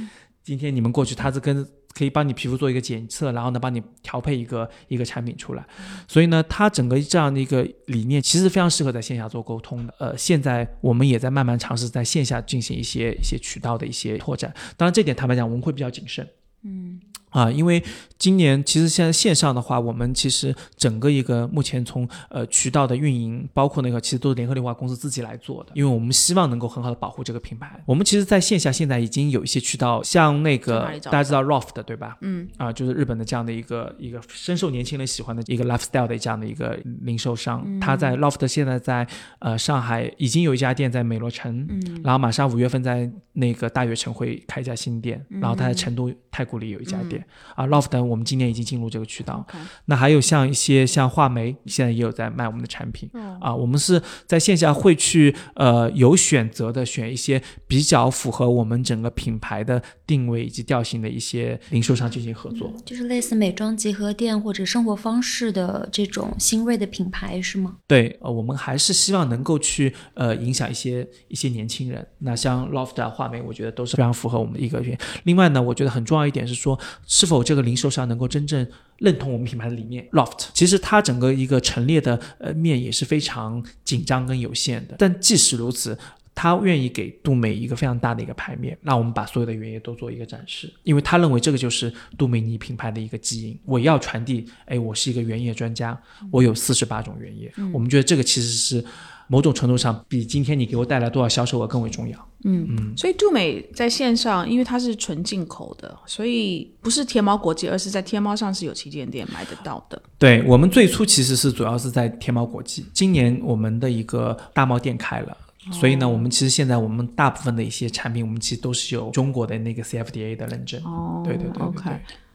[0.50, 5.64] 今天你们过去，他是跟可以帮你皮肤做一个检测，然后呢帮你调配一个一个产品出来，
[6.08, 9.94] 所以呢，他整个这样的一个理念其实非常适合在线下做沟通的。
[10.00, 16.28] 呃，现在我们也在慢慢尝试在线下进行一些一些渠道的一些拓展，当然这点坦白讲我们会比较谨慎。
[16.64, 17.00] 嗯。
[17.30, 17.84] 啊，因为
[18.18, 27.82] 今年其实现在线上的话，我们其实整个一个目前从呃渠道的运营，包括那个其实都是联合利华公司自己来做的，因为我们希望能够很好的保护这个品牌。
[27.86, 32.18] 我们其实在线下现在已经有一些渠道，像那个大家知道 Roft 对吧？
[32.22, 39.08] 嗯，啊，就是日本的这样的一个一个深受年轻人喜欢的一个 lifestyle 的这样的一个零售商，他在 Roft 现在在
[39.40, 47.19] 呃上海已经有一家店在美罗城，嗯，然后马上五月份在那个大悦城会开一家新店，然后他在成都太古里有一家店。
[47.56, 49.46] 啊，Loft 我们今年已经进入这个渠道。
[49.86, 53.10] 那还有像一些像画眉，现在也有在卖我们的产品。
[53.40, 62.72] 啊，我们是在线下会去呃有选择的选一些比较符合我们整个品牌的定位以及调性的一些零售商进行合作。
[62.86, 67.78] 就是类似美妆集合店或者生活方式的这种新锐的品牌是吗？
[67.88, 72.06] 对，呃，我们还是希望能够去呃影响一些一些年轻人。
[72.20, 76.78] 那像 Loft 啊、画眉，我觉得都是非常符合我们的一个原另外呢，我觉得很重要一点是说
[77.10, 78.66] 是否这个零售商能够真正
[79.00, 80.50] 认同我们品牌的理念，Loft。
[80.54, 85.98] 其实它整个一个陈列的呃面也是非常紧张跟有限的，但即使如此，
[86.36, 93.60] 他愿意给杜美一个非常大的一个牌面，让我们把所有的原液都做一个展示，因为他认为这个就是杜美尼品牌的一个基因。
[93.66, 96.00] 我要传递，哎，我是一个原液专家，
[96.32, 98.86] 我有四十八种原液，我们觉得这个其实是。
[99.30, 102.18] 某种程度上，比今天你给我带来多少销售额更为重要。
[102.44, 110.02] 嗯嗯，所以杜美在线上，因为它是纯进口的，所以不是天猫国际，而是在天猫上是有旗舰店买得到的。
[110.18, 115.38] 对我们最初其实是主要是在天猫国际，今年我们的一个大贸店开了，
[115.72, 120.82] 所以呢，我们其实现在我们大部分的一些产品，我们其实都是有中国的那个 CFDA 的认证。
[120.84, 121.92] 哦，对对对，OK。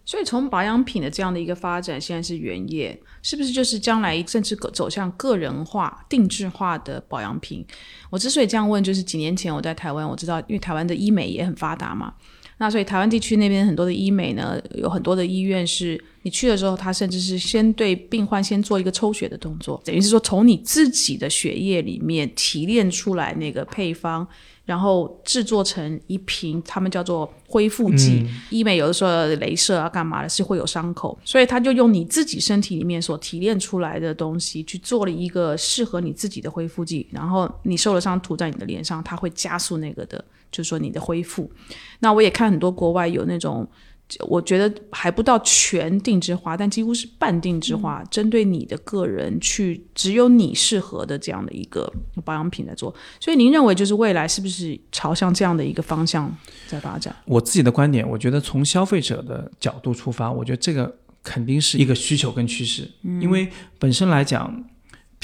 [0.07, 7.64] 所以从保养品的这样的一个发展，现在是原业，是不是就是将来甚至走向个人化、定制化的保养品？
[8.11, 12.12] 我之所以这样问，就是几年前我在台湾，我知道因为台湾的医美也很发达嘛，
[12.59, 24.29] 那所以台湾地区那边很多的医美呢，有很多的医院是你去的时候，他甚至是先对病患先做一个抽血的动作，等于是说从你自己的血液里面提炼出来那个配方。
[24.64, 28.27] 然后制作成一瓶，他们叫做恢复剂。
[28.50, 37.07] 医美有的时候，镭射啊，干嘛的，是会有伤口，所以他就用你自己身体里面所提炼出来的东西，去做了一个适合你自己的恢复剂。
[37.11, 41.50] 然后你受了伤，涂在你的脸上，它会加速那个的，就是说你的恢复。
[42.00, 43.68] 那我也看很多国外有那种。
[44.29, 51.90] 我觉得还不到全定制化，但几乎是半定制化，针对你的个人去，只有你适合的这样的一个
[52.25, 52.95] 保养品在做。
[53.19, 56.33] 所以您认为，就是未来是不是朝向这样的一个方向
[56.69, 57.14] 在发展？
[57.25, 64.64] 我自己的观点，我觉得从消费者的角度出发，我觉得这个肯定是一个需求跟趋势，因为本身来讲。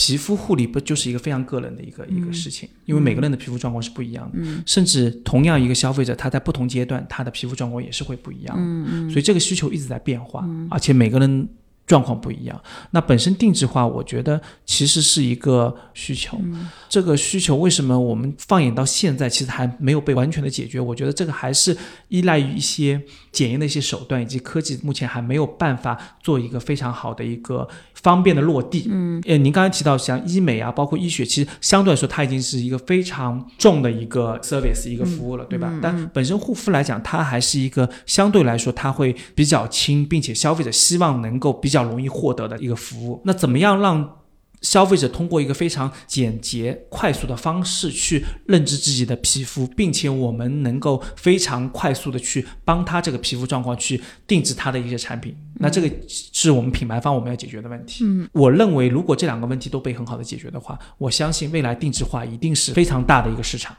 [0.02, 11.46] 皮肤护理不就是一个非常个人的一个一个事情，因为每个人的皮肤状况是不一样的，甚至同样一个消费者，他在不同阶段他的皮肤状况也是会不一样的，所以这个需求一直在变化，而且每个人。
[11.90, 16.40] 状况不一样，那本身定制化，我觉得其实是一个需求。
[16.88, 20.78] 这个需求为什么我们放眼到现在，其实还没有被完全的解决？
[20.78, 21.76] 我觉得这个还是
[22.06, 28.86] 依赖于一些检验的一些手段，以及科技目前还没有办法做一个非常好的一个方便的落地。
[28.88, 35.76] 嗯，呃，您刚才提到像医美啊，包括医学，其实相对来说它已经是一个非常重的一个 service 一个服务了，对吧？
[35.82, 41.79] 但本身护肤来讲，它还是一个相对来说它会比较轻，并且消费者希望能够比较。
[41.82, 44.16] 容易获得的一个服务，那怎么样让
[44.62, 55.34] 消费者通过一个非常简洁、快速的方式去认知自己的皮肤，并且我们能够非常快速的去帮他这个皮肤状况去定制他的一些产品？
[55.54, 58.04] 那这个是我们品牌方我们要解决的问题。
[58.04, 63.74] 嗯，我认为如果这两个问题都被很好的解决的话，我相信未来定制化一定是非常大的一个市场。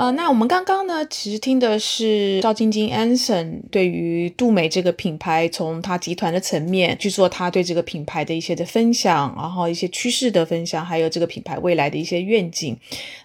[0.00, 12.74] 呃，那我们刚刚呢，其实听的是赵晶晶 Anson 对于杜美这个品牌，从他集团的层面去做他对这个品牌的一些的分享，然后一些趋势的分享，还有这个品牌未来的一些愿景。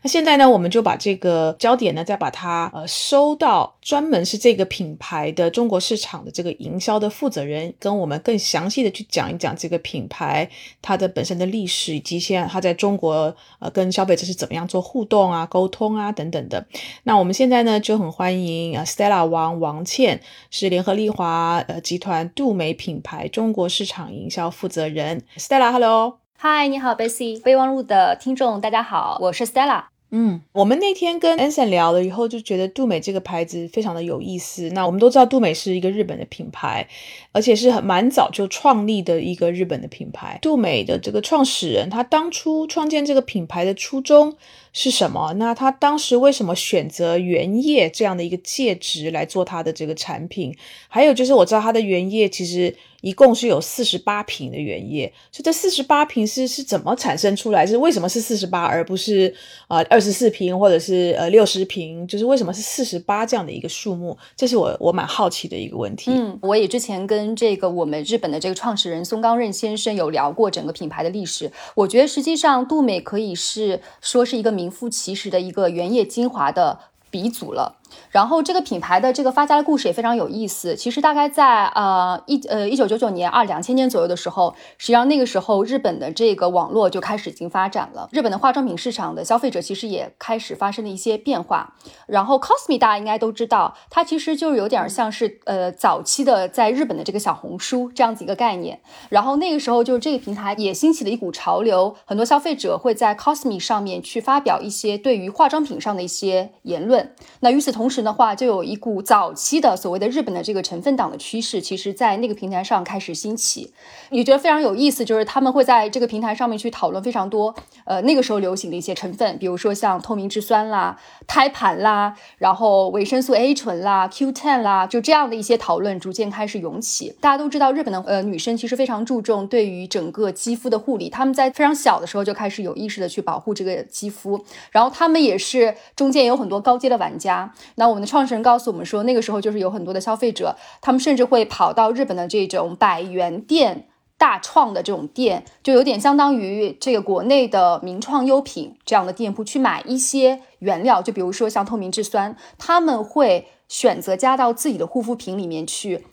[0.01, 10.50] 那现在呢，我们就把这个焦点呢，再把它呃收到专门是这个品牌的中国市场的这个营销的负责人，跟我们更详细的去讲一讲这个品牌
[10.81, 16.64] 它的本身的历史，以及现在它在中国呃跟消费者是怎么样做互动啊、沟通啊等等的。
[17.03, 25.23] 那我们现在呢就很欢迎呃 Stella 王王倩是联合利华呃集团杜美品牌中国市场营销负责人。
[25.37, 29.85] Stella，Hello，嗨，你好，Bessy，备忘录的听众大家好，我是 Stella。
[30.11, 34.69] 嗯，我们那天跟 Anson 聊了以后，就觉得杜美这个牌子非常的有意思。
[34.69, 36.87] 那我们都知道杜美是一个日本的品牌，
[37.33, 40.39] 而且是很蛮早就创立的一个日本的品牌。
[40.41, 44.37] 杜美的这个创始人，他当初创建这个品牌的初衷。
[44.78, 45.32] 是什么？
[45.38, 50.54] 那他当时为什么选择原液这样的一个介质来做他的这个产品？
[50.90, 57.65] 还有就是我知道他的原液其实一共是有四十八瓶的原液，所以这四十八瓶是是怎么产生出来？
[57.65, 59.34] 是为什么是四十八而不是
[59.69, 62.06] 呃二十四瓶或者是呃六十瓶？
[62.06, 64.17] 就是为什么是四十八这样的一个数目？
[64.36, 66.12] 这是我我蛮好奇的一个问题。
[66.12, 71.50] 嗯，我也之前跟这个我们日本的这个创始人松冈任先生有聊过整个品牌的历史。
[71.76, 74.64] 我觉得实际上杜美可以是说是一个名。
[74.65, 76.79] 名副其实的一个原液精华的
[77.11, 77.77] 鼻祖了。
[78.10, 80.75] 然后这个品牌的这个发家的故事也非常有意思。
[80.75, 88.08] 其实大概在呃一呃一九九九年二两千年左右的时候，实际上那个时候日本的这个网络就开始已经发展了。
[88.12, 91.73] 日本的化妆品市场的消费者其实也开始发生了一些变化。
[92.08, 98.79] 然后 Cosme 大家应该都知道，它其实就有点像是呃早期的在日本的这个小红书这样子一个概念。
[99.10, 107.13] 然后那个时候就这个平台也兴起了一股潮流，很多消费者会在 Cosme 上面去发表一些对于化妆品上的一些言论。
[107.39, 113.71] 那与此同同时的话，就有一股早期的所谓的日本的这个成分党的趋势，其实在那个平台上开始兴起。
[114.10, 127.13] 你觉得非常有意思，就是他们会在这个平台上面去讨论非常多，呃，那个时候流行的一些成分，比如说像透明质酸啦、胎盘啦，然后维生素 A 醇啦、Q10 啦，就这样的一些讨论逐渐开始涌起。
[127.21, 137.54] 大家都知道，日本的呃女生其实非常注重对于整个肌肤的护理，他们在非常小的时候就开始有意识的去保护这个肌肤，然后他们也是中间有很多高阶的玩家。
[137.75, 143.87] 那我们的创始人告诉我们说，那个时候就是有很多的消费者，他们甚至会跑到日本的这种百元店、
[144.17, 156.05] 大创的这种店，就有点相当于这个国内的名创优品这样的店铺去买一些原料，就比如说像透明质酸，他们会选择加到自己的护肤品里面去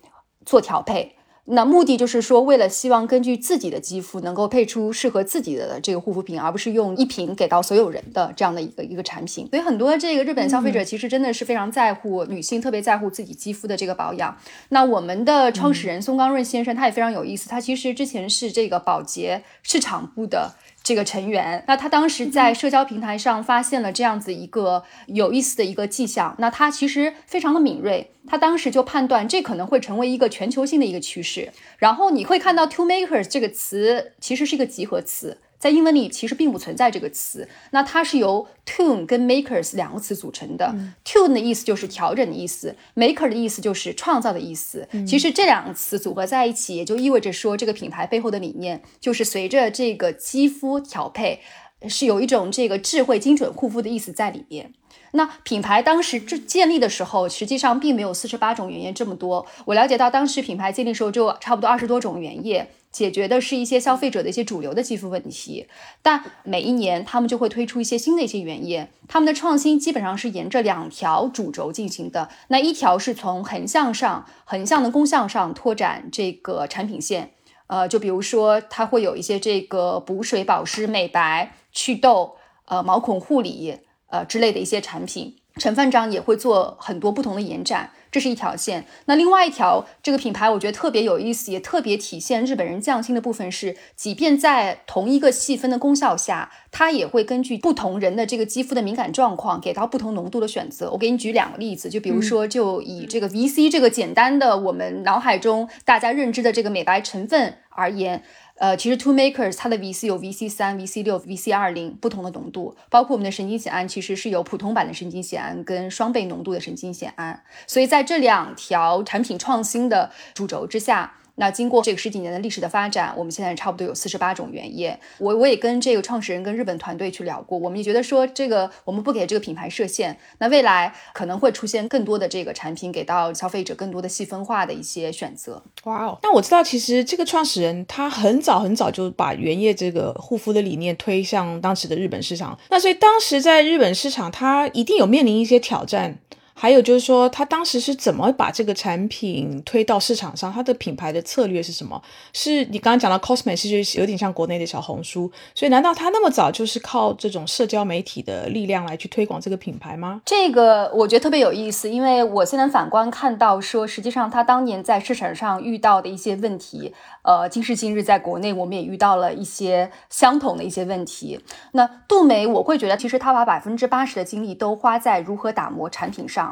[0.44, 1.16] 做调配。
[1.44, 9.48] 那目的就是说，为了希望根据自己的肌肤能够配出适合自己的这个护肤品，而不是用一瓶给到所有人的这样的一个一个产品。
[9.50, 14.36] 所以很多这个日本消费者其实真的是非常在乎女性，特别在乎自己肌肤的这个保养。
[14.68, 20.54] 那我们的创始人松冈润先生他也非常有意思，他其实之前是这个宝洁市场部的。
[20.82, 31.52] 这个成员，那他当时在社交平台上发现了这样子一个有意思的一个迹象，那他其实非常的敏锐，他当时就判断这可能会成为一个全球性的一个趋势。
[31.78, 35.38] 然后你会看到 “to makers” 这个词其实是一个集合词。
[35.62, 40.74] 在英文里其实并不存在这个词，那它是由 tune 跟 makers 两个词组成的。
[41.04, 44.88] tune 的意思就是调整的意思，maker 的意思就是创造的意思。
[45.06, 51.38] 其实这两个词组合在一起，也就意味着说这个品牌背后的理念就是随着这个肌肤调配，
[51.86, 54.72] 是有一种这个智慧精准护肤的意思在里面。
[55.12, 59.46] 那品牌当时这建立的时候，实际上并没有四十八种原液这么多。
[59.66, 62.68] 我了解到当时品牌建立时候就差不多二十多种原液。
[62.92, 65.66] 解决的是一些消费者的一些主流的肌肤问题，
[66.02, 72.28] 但每一年他们就会推出一些新的一些原液，他们的创新基本上是沿着两条主轴进行的。
[72.48, 77.32] 那一条是从横向上、横向的功效上拓展这个产品线，
[77.68, 82.36] 呃，就比如说它会有一些这个补水、保湿、美白、祛痘、
[82.66, 83.78] 呃毛孔护理
[84.08, 87.90] 呃之类的一些产品，成分上也会做很多不同的延展。
[88.12, 100.90] 这是一条线，那另外一条这个品牌，我觉得特别有意思，也特别体现日本人匠心的部分是，即便在同一个细分的功效下，它也会根据不同人的这个肌肤的敏感状况，给到不同浓度的选择。
[100.90, 108.22] 我给你举两个例子，就比如说，就以这个 VC 这个简单的我们脑海中大家认知的这个美白成分而言。
[108.56, 117.42] 呃，其实 Two Makers 它的 VC 有 VC 三、VC 六、VC 二零不同的浓度，包括我们的神经酰胺，其实是有普通版的神经酰胺跟双倍浓度的神经酰胺。
[117.66, 124.98] 所以在这两条产品创新的主轴之下，那经过这个十几年的历史的发展，我们现在差不多有四十八种原液。
[125.18, 135.62] 我我也跟这个创始人跟日本团队去聊过，我们也觉得说这个我们不给这个品牌设限，那未来可能会出现更多的这个产品给到消费者更多的细分化的一些选择。
[135.84, 136.18] 哇哦！
[136.22, 146.18] 那我知道其实这个创始人他很早很早就把原液这个护肤的理念推向当时的日本市场，那所以当时在日本市场他一定有面临一些挑战。
[146.62, 150.52] 还有就是说，他当时是怎么把这个产品推到市场上？
[150.52, 152.00] 他的品牌的策略是什么？
[152.32, 160.22] 是你刚刚讲到 cosme 是就有点像国内的小红书，所以难道他那么早就是靠这种社交媒体的力量来去推广这个品牌吗？
[160.24, 171.40] 这个我觉得特别有意思，因为我现在反观看到说，实际上他当年在市场上遇到的一些问题，呃，今时今日在国内我们也遇到了一些相同的一些问题。
[171.72, 176.51] 那杜美，我会觉得其实他把百分之八十的精力都花在如何打磨产品上。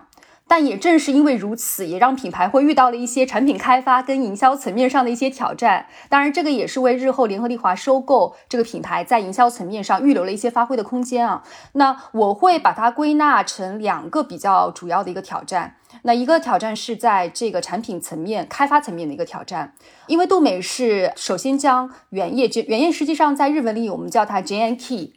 [0.50, 5.86] 但也正是因为如此，也让品牌会遇到了一些产品开发跟营销层面上的一些挑战。
[6.08, 11.44] 当然，这个也是为日后联合利华收购这个品牌在营销层面上预留了一些发挥的空间啊。
[11.74, 15.76] 那我会把它归纳成两个比较主要的一个挑战。
[16.02, 19.74] 那一个挑战是在这个产品层面开发层面的一个挑战，
[20.08, 25.12] 因为杜美是首先将原液，原液实际上在日文里我们叫它 j n k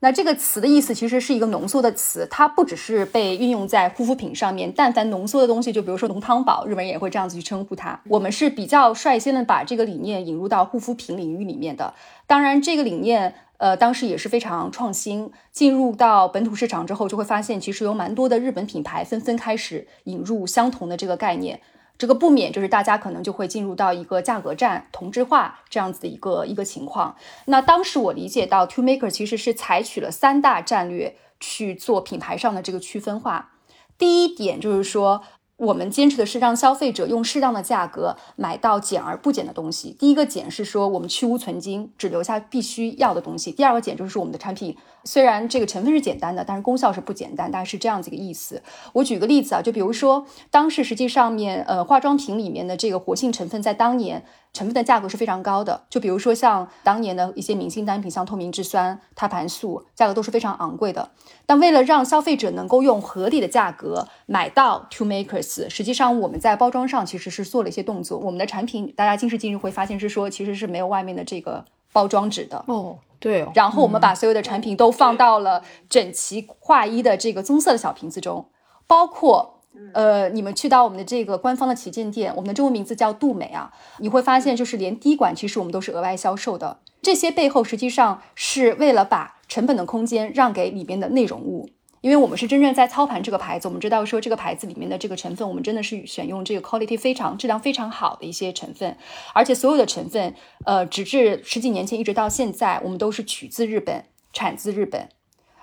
[0.00, 8.00] 那这个词的意思其实是一个浓缩的词，它不只是被运用在护肤品上面，但凡浓缩的东西，就比如说浓汤宝，日本人也会这样子去称呼它。
[8.08, 11.92] 我们是比较率先的把这个理念引入到护肤品领域里面的。
[12.28, 15.32] 当然，这个理念，呃，当时也是非常创新。
[15.50, 21.60] 进入到本土市场之后，就会发现其实有蛮多的日本品牌纷纷开始引入相同的这个概念。
[21.98, 27.16] 这个不免就是大家可能就会进入到一个价格战、同质化这样子的一个一个情况。
[27.46, 33.50] 那当时我理解到，Two Maker 其实是采取了三大战略去做品牌上的这个区分化。
[33.98, 35.22] 第一点就是说。
[35.58, 39.90] 我们坚持的是让消费者用适当的价格买到减而不减的东西。
[39.98, 43.50] 第一个减是说我们去污存精，只留下必须要的东西。
[43.50, 44.76] 第二个减就是我们的产品
[45.08, 48.62] 虽然这个成分是简单的，但是功效是不简单，大概是这样子一个意思。
[48.92, 54.22] 我举个例子啊，就比如说当时实际上面呃化妆品里面的这个活性成分在当年。
[54.54, 61.10] 成分的价格是非常高的，就比如说像当年的一些明星单品，像透明质酸、胎盘素，价格都是非常昂贵的。
[61.44, 68.18] 但为了让消费者能够用合理的价格买到 Two Makers，实际上我们在包装上其实是做了一些动作。
[68.18, 73.46] 我们的产品，大家今时今日会发现是说，其实是没有外面的这个包装纸的哦，对。
[73.54, 78.46] 然后我们把所有的产品都放到了整齐划一的这个棕色的小瓶子中，
[78.86, 79.54] 包括。
[79.92, 86.78] 呃，你们去到我们的这个官方的旗舰店，我们的中文名字叫杜美啊，你会发现就是连滴管其实我们都是额外销售的。
[87.00, 91.68] 这些背后实际上是为了把成本的空间让给里边的内容物，
[92.00, 98.96] 因为我们是真正在操盘这个牌子，我们知道说这个牌子里面的这个成分，我们真的是选用这个 quality 非常质量非常好的一些成分，
[99.34, 100.34] 而且所有的成分，
[100.64, 105.08] 呃，直至十几年前一直到现在，我们都是取自日本，产自日本，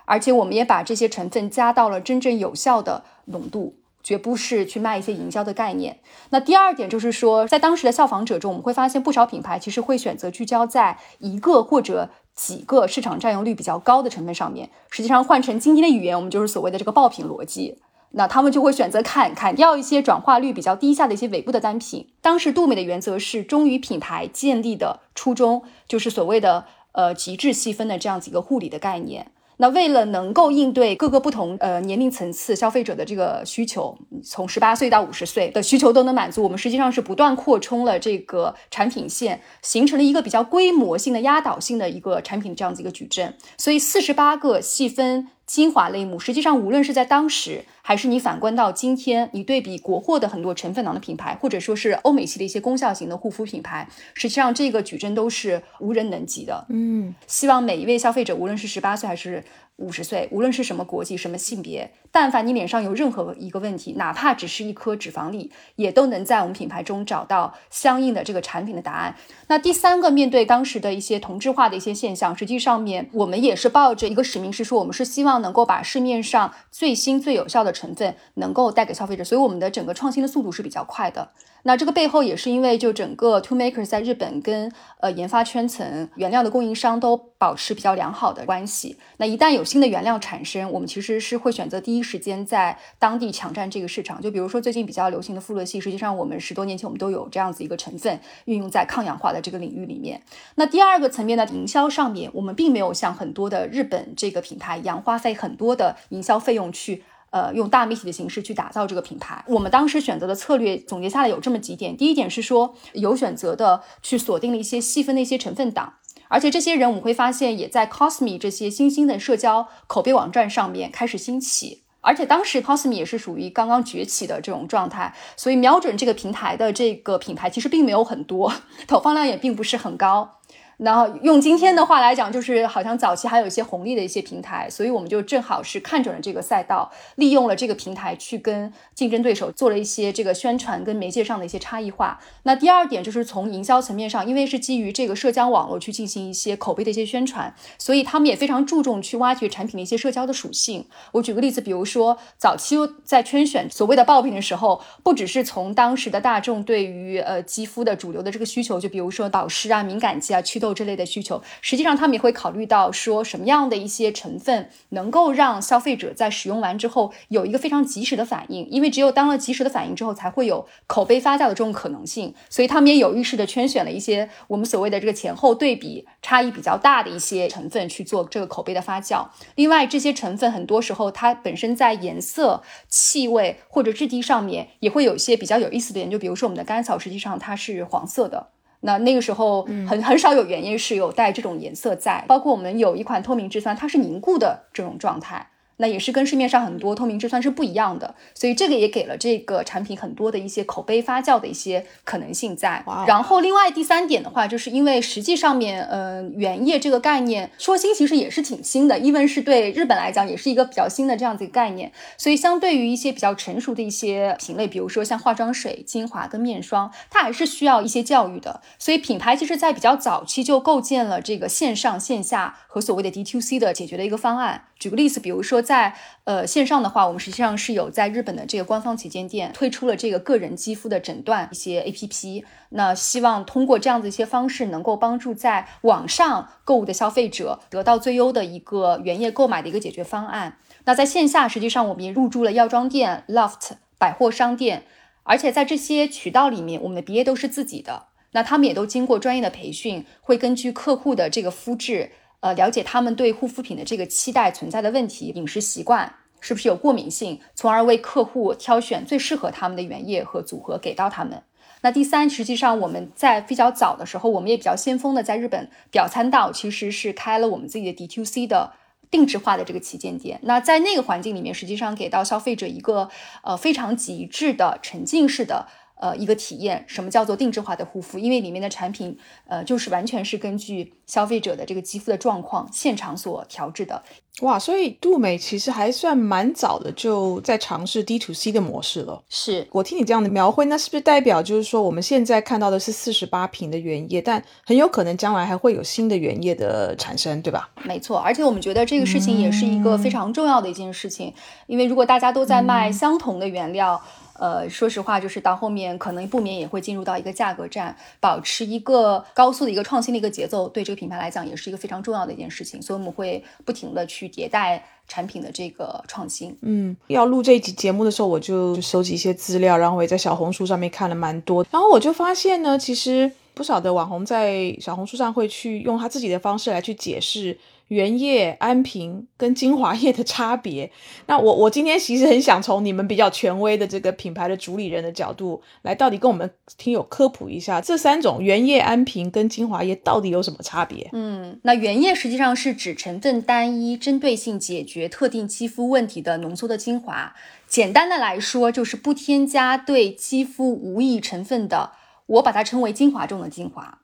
[0.04, 3.76] 而且我们也把这些成分加到了真正有效的浓度。
[4.06, 5.98] 绝不是去卖一些营销的概念。
[6.30, 14.70] 那第二点就是说，在当时的效仿者中，我们会发现不少品牌其实会选择聚焦在一个或者几个市场占有率比较高的成分上面。
[14.90, 17.78] 实际上，换成今天的语言，我们就是所谓的这个爆品逻辑。
[18.12, 22.08] 那他们就会选择砍砍掉一些转化率比较低下的一些尾部的单品。
[22.22, 29.32] 当时杜美的原则是忠于品牌建立的初衷，就是所谓的呃极致细分的这样几个护理的概念。
[29.58, 43.34] 那为了能够应对各个不同呃年龄层次消费者的这个需求，从十八岁到五十岁的需求都能满足，我们实际上是不断扩充了这个产品线，形成了一个比较规模性的压倒性的一个产品这样子一个矩阵。
[43.56, 45.28] 所以四十八个细分。
[45.46, 56.66] 精华类目，实际上无论是在当时，还是你反观到今天，你对比国货的很多成分党的品牌，或者说是欧美系的一些功效型的护肤品牌，实际上这个矩阵都是无人能及的。
[56.68, 59.44] 嗯，希望每一位消费者，无论是十八岁还是。
[59.76, 69.14] 五十岁，无论是什么国籍、什么性别，但凡你脸上有任何一个问题，哪怕只是一颗脂肪粒，也都能在我们品牌中找到相应的这个产品的答案。
[69.48, 81.30] 那第三个，面对当时的一些同质化的一些现象，实际上面我们也是抱着一个使命，是说我们是希望能够把市面上最新最有效的成分能够带给消费者，所以我们的整个创新的速度是比较快的。
[81.66, 88.96] 那这个背后也是因为，就整个 To Maker 在日本跟呃研发圈层、原料的供应商都保持比较良好的关系。
[89.16, 94.22] 那一旦有新的原料产生，我们其实是会选择第一时间在当地抢占这个市场。
[94.22, 100.22] 就比如说最近比较流行的富勒烯，实际上我们十多年前我们都有这样子一个成分运用在抗氧化的这个领域里面。
[100.54, 107.02] 那第二个层面的营销上面，我们并没有像很多的日本这个品牌一样花费很多的营销费用去。
[107.30, 109.44] 呃，用大媒体的形式去打造这个品牌。
[109.48, 115.94] 我们当时选择的策略总结下来有这么几点：第一点是说有选择的去锁定了一些细分的一些成分党，
[116.28, 121.82] 而且这些人我们会发现也在 Cosme 这些新兴的社交口碑网站上面开始兴起。
[122.00, 128.52] 而且当时 Cosme 也是属于刚刚崛起的这种状态，所以瞄准这个平台的这个品牌其实并没有很多，
[128.86, 130.35] 投放量也并不是很高。
[130.78, 142.20] 然后用今天的话来讲，就是好像早期还有一些红利的一些平台，所以我们就正好是看准了这个赛道，利用了这个平台去跟竞争对手做了一些这个宣传跟媒介上的一些差异化。
[142.42, 150.86] 那第二点就是从营销层面上，因为是基于这个社交网络去进行一些口碑的一些宣传，所以他们也非常注重去挖掘产品的一些社交的属性。
[151.12, 160.65] 我举个例子，比如说早期在圈选所谓的爆品的时候，不只是从当时的大众对于呃肌肤的主流的这个需求，就比如说保湿啊、敏感肌啊、祛痘。
[160.72, 172.34] 这类的需求，实际上他们也会考虑到说什么样的一些成分能够让消费者在使用完之后有一个非常及时的反应，因为只有当了及时的反应之后，才会有口碑发酵的这种可能性。
[172.48, 179.26] 所以他们也有意识的圈选了一些我们所谓的这个前后对比差异比较大的一些成分去做这个口碑的发酵。
[179.54, 188.48] 另外，这些成分很多时候它本身在颜色、气味或者质地上面也会有一些比较有意思的研究，比如说我们的甘草，实际上它是黄色的。
[188.80, 195.50] 那那个时候很很少有原液是有带这种颜色在，包括我们有一款透明质酸，它是凝固的这种状态。
[195.78, 202.84] 那也是跟市面上很多透明质酸是不一样的，所以这个也给了这个产品很多的一些口碑发酵的一些可能性在。
[203.06, 211.92] 然后另外第三点的话，就是因为实际上面，呃，原液这个概念说新其实也是挺新的，因为是对日本来讲也是一个比较新的这样子一个概念。
[212.16, 218.60] 所以相对于一些比较成熟的一些品类，比如说像化妆水、精华跟面霜，它还是需要一些教育的。
[218.78, 224.64] 所以品牌其实在比较早期就构建了这个线上线下和所谓的 D to C 的解决的一个方案。
[224.78, 240.58] 举个例子，比如说在呃线上的话，我们实际上是有在日本的这个官方旗舰店推出了这个个人肌肤的诊断一些 APP，那希望通过这样的一些方式，能够帮助在网上购物的消费者得到最优的一个原液购买的一个解决方案。
[240.84, 244.84] 那在线下，实际上我们也入驻了药妆店、Loft 百货商店，
[245.22, 252.10] 而且在这些渠道里面，我们的 BA 都是自己的，那他们也都经过专业的培训，会根据客户的这个肤质。
[252.46, 261.42] 呃，了解他们对护肤品的这个期待存在的问题，饮食习惯是不是有过敏性，从而为客户挑选最适合他们的原液和组合给到他们。
[261.80, 268.72] 那第三，实际上我们在比较早的时候，我们也比较先锋的，在日本表参道其实是开了我们自己的 DTC 的
[269.10, 270.38] 定制化的这个旗舰店。
[270.44, 273.10] 那在那个环境里面，实际上给到消费者一个
[273.42, 275.66] 呃非常极致的沉浸式的。
[275.98, 278.18] 呃，一个体验，什么叫做定制化的护肤？
[278.18, 279.16] 因为里面的产品，
[279.46, 284.02] 呃，就是完全是根据消费者的这个肌肤的状况现场所调制的。
[284.42, 289.22] 哇，所以杜美其实还算蛮早的，就在尝试 D to C 的模式了。
[289.30, 297.70] 是我听你这样的描绘，那是不是代表就是说，我们现在看到的是四十八瓶的原液，但很有可能将来还会有新的原液的产生，对吧？
[297.84, 301.32] 没错，而且我们觉得这个事情也是一个非常重要的一件事情，
[301.66, 303.98] 因为如果大家都在卖相同的原料。
[304.38, 312.80] 呃，说实话，就是到后面可能不免也会进入到一个价格战，保持一个高速的一个创新的一个节奏，对这个品牌来讲也是一个非常重要的一件事情。
[312.80, 316.56] 所以我们会不停的去迭代产品的这个创新。
[316.62, 327.56] 嗯，要录这一集节目的时候，我就收集一些资料，然后我也在小红书上面看了蛮多，然后我就发现呢，其实不少的网红在小红书上会去用他自己的方式来去解释。
[327.88, 330.90] 原液、安瓶跟精华液的差别。
[331.26, 341.08] 那我我今天其实很想从你们比较权威的这个品牌的主理人的角度来，到底跟我们听友科普一下这三种原液、安瓶跟精华液到底有什么差别？
[341.12, 347.34] 嗯，那原液实际上是指成分单一、针对性解决特定肌肤问题的浓缩的精华。
[347.68, 351.92] 简单的来说，就是不添加对肌肤无益成分的，
[352.26, 353.98] 我把它称为精华中的精华。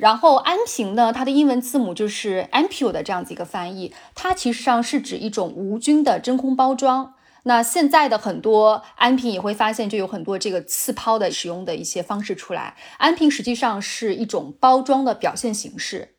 [0.00, 7.12] 然后安瓶呢，它的英文字母就是 ampule 的这样子一个翻译，它其实上是指一种无菌的真空包装。
[7.42, 12.76] 那现在的很多安瓶也会发现，就有很多这个次抛的使用的一些方式出来。
[12.96, 16.14] 安瓶实际上是一种包装的表现形式。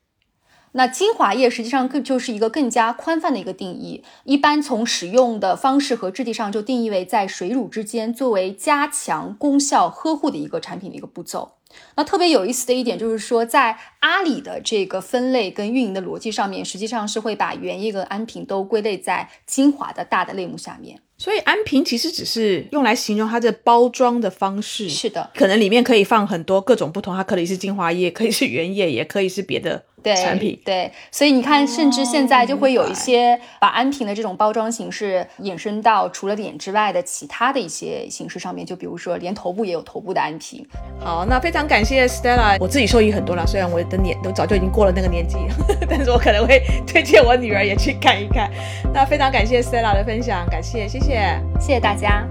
[0.74, 11.54] 那精华液实际上更就是一个更加宽泛的一个定义，一般从使用的方式和质地上就定义为在水乳之间作为加强功效呵护的一个产品的一个步骤。
[11.96, 21.00] 那特别有意思的一点就是说，在阿里的这个分类跟运营的逻辑上面，实际上是会把原液跟安瓶都归类在精华的大的类目下面。
[21.18, 29.84] 所以安瓶其实只是用来形容它的包装的方式，是的，可能里面可以放很多各种不同，它可以是精华液，可以是原液，也可以是别的。
[30.16, 40.66] 产品对，所以你看，甚至现在就会有一些把安瓶的这种包装形式衍生到除了脸之外的其他的一些形式上面，就比如说连头部也有头部的安瓶。
[41.00, 45.38] 好，那非常感谢 Stella，我自己受益很多了，虽然我的年都早就已经过了那个年纪，
[45.90, 48.50] 但是我可能会推荐我女儿也去看一看。
[48.94, 52.26] 那非常感谢 Stella 的分享，感谢，谢谢，谢谢大家。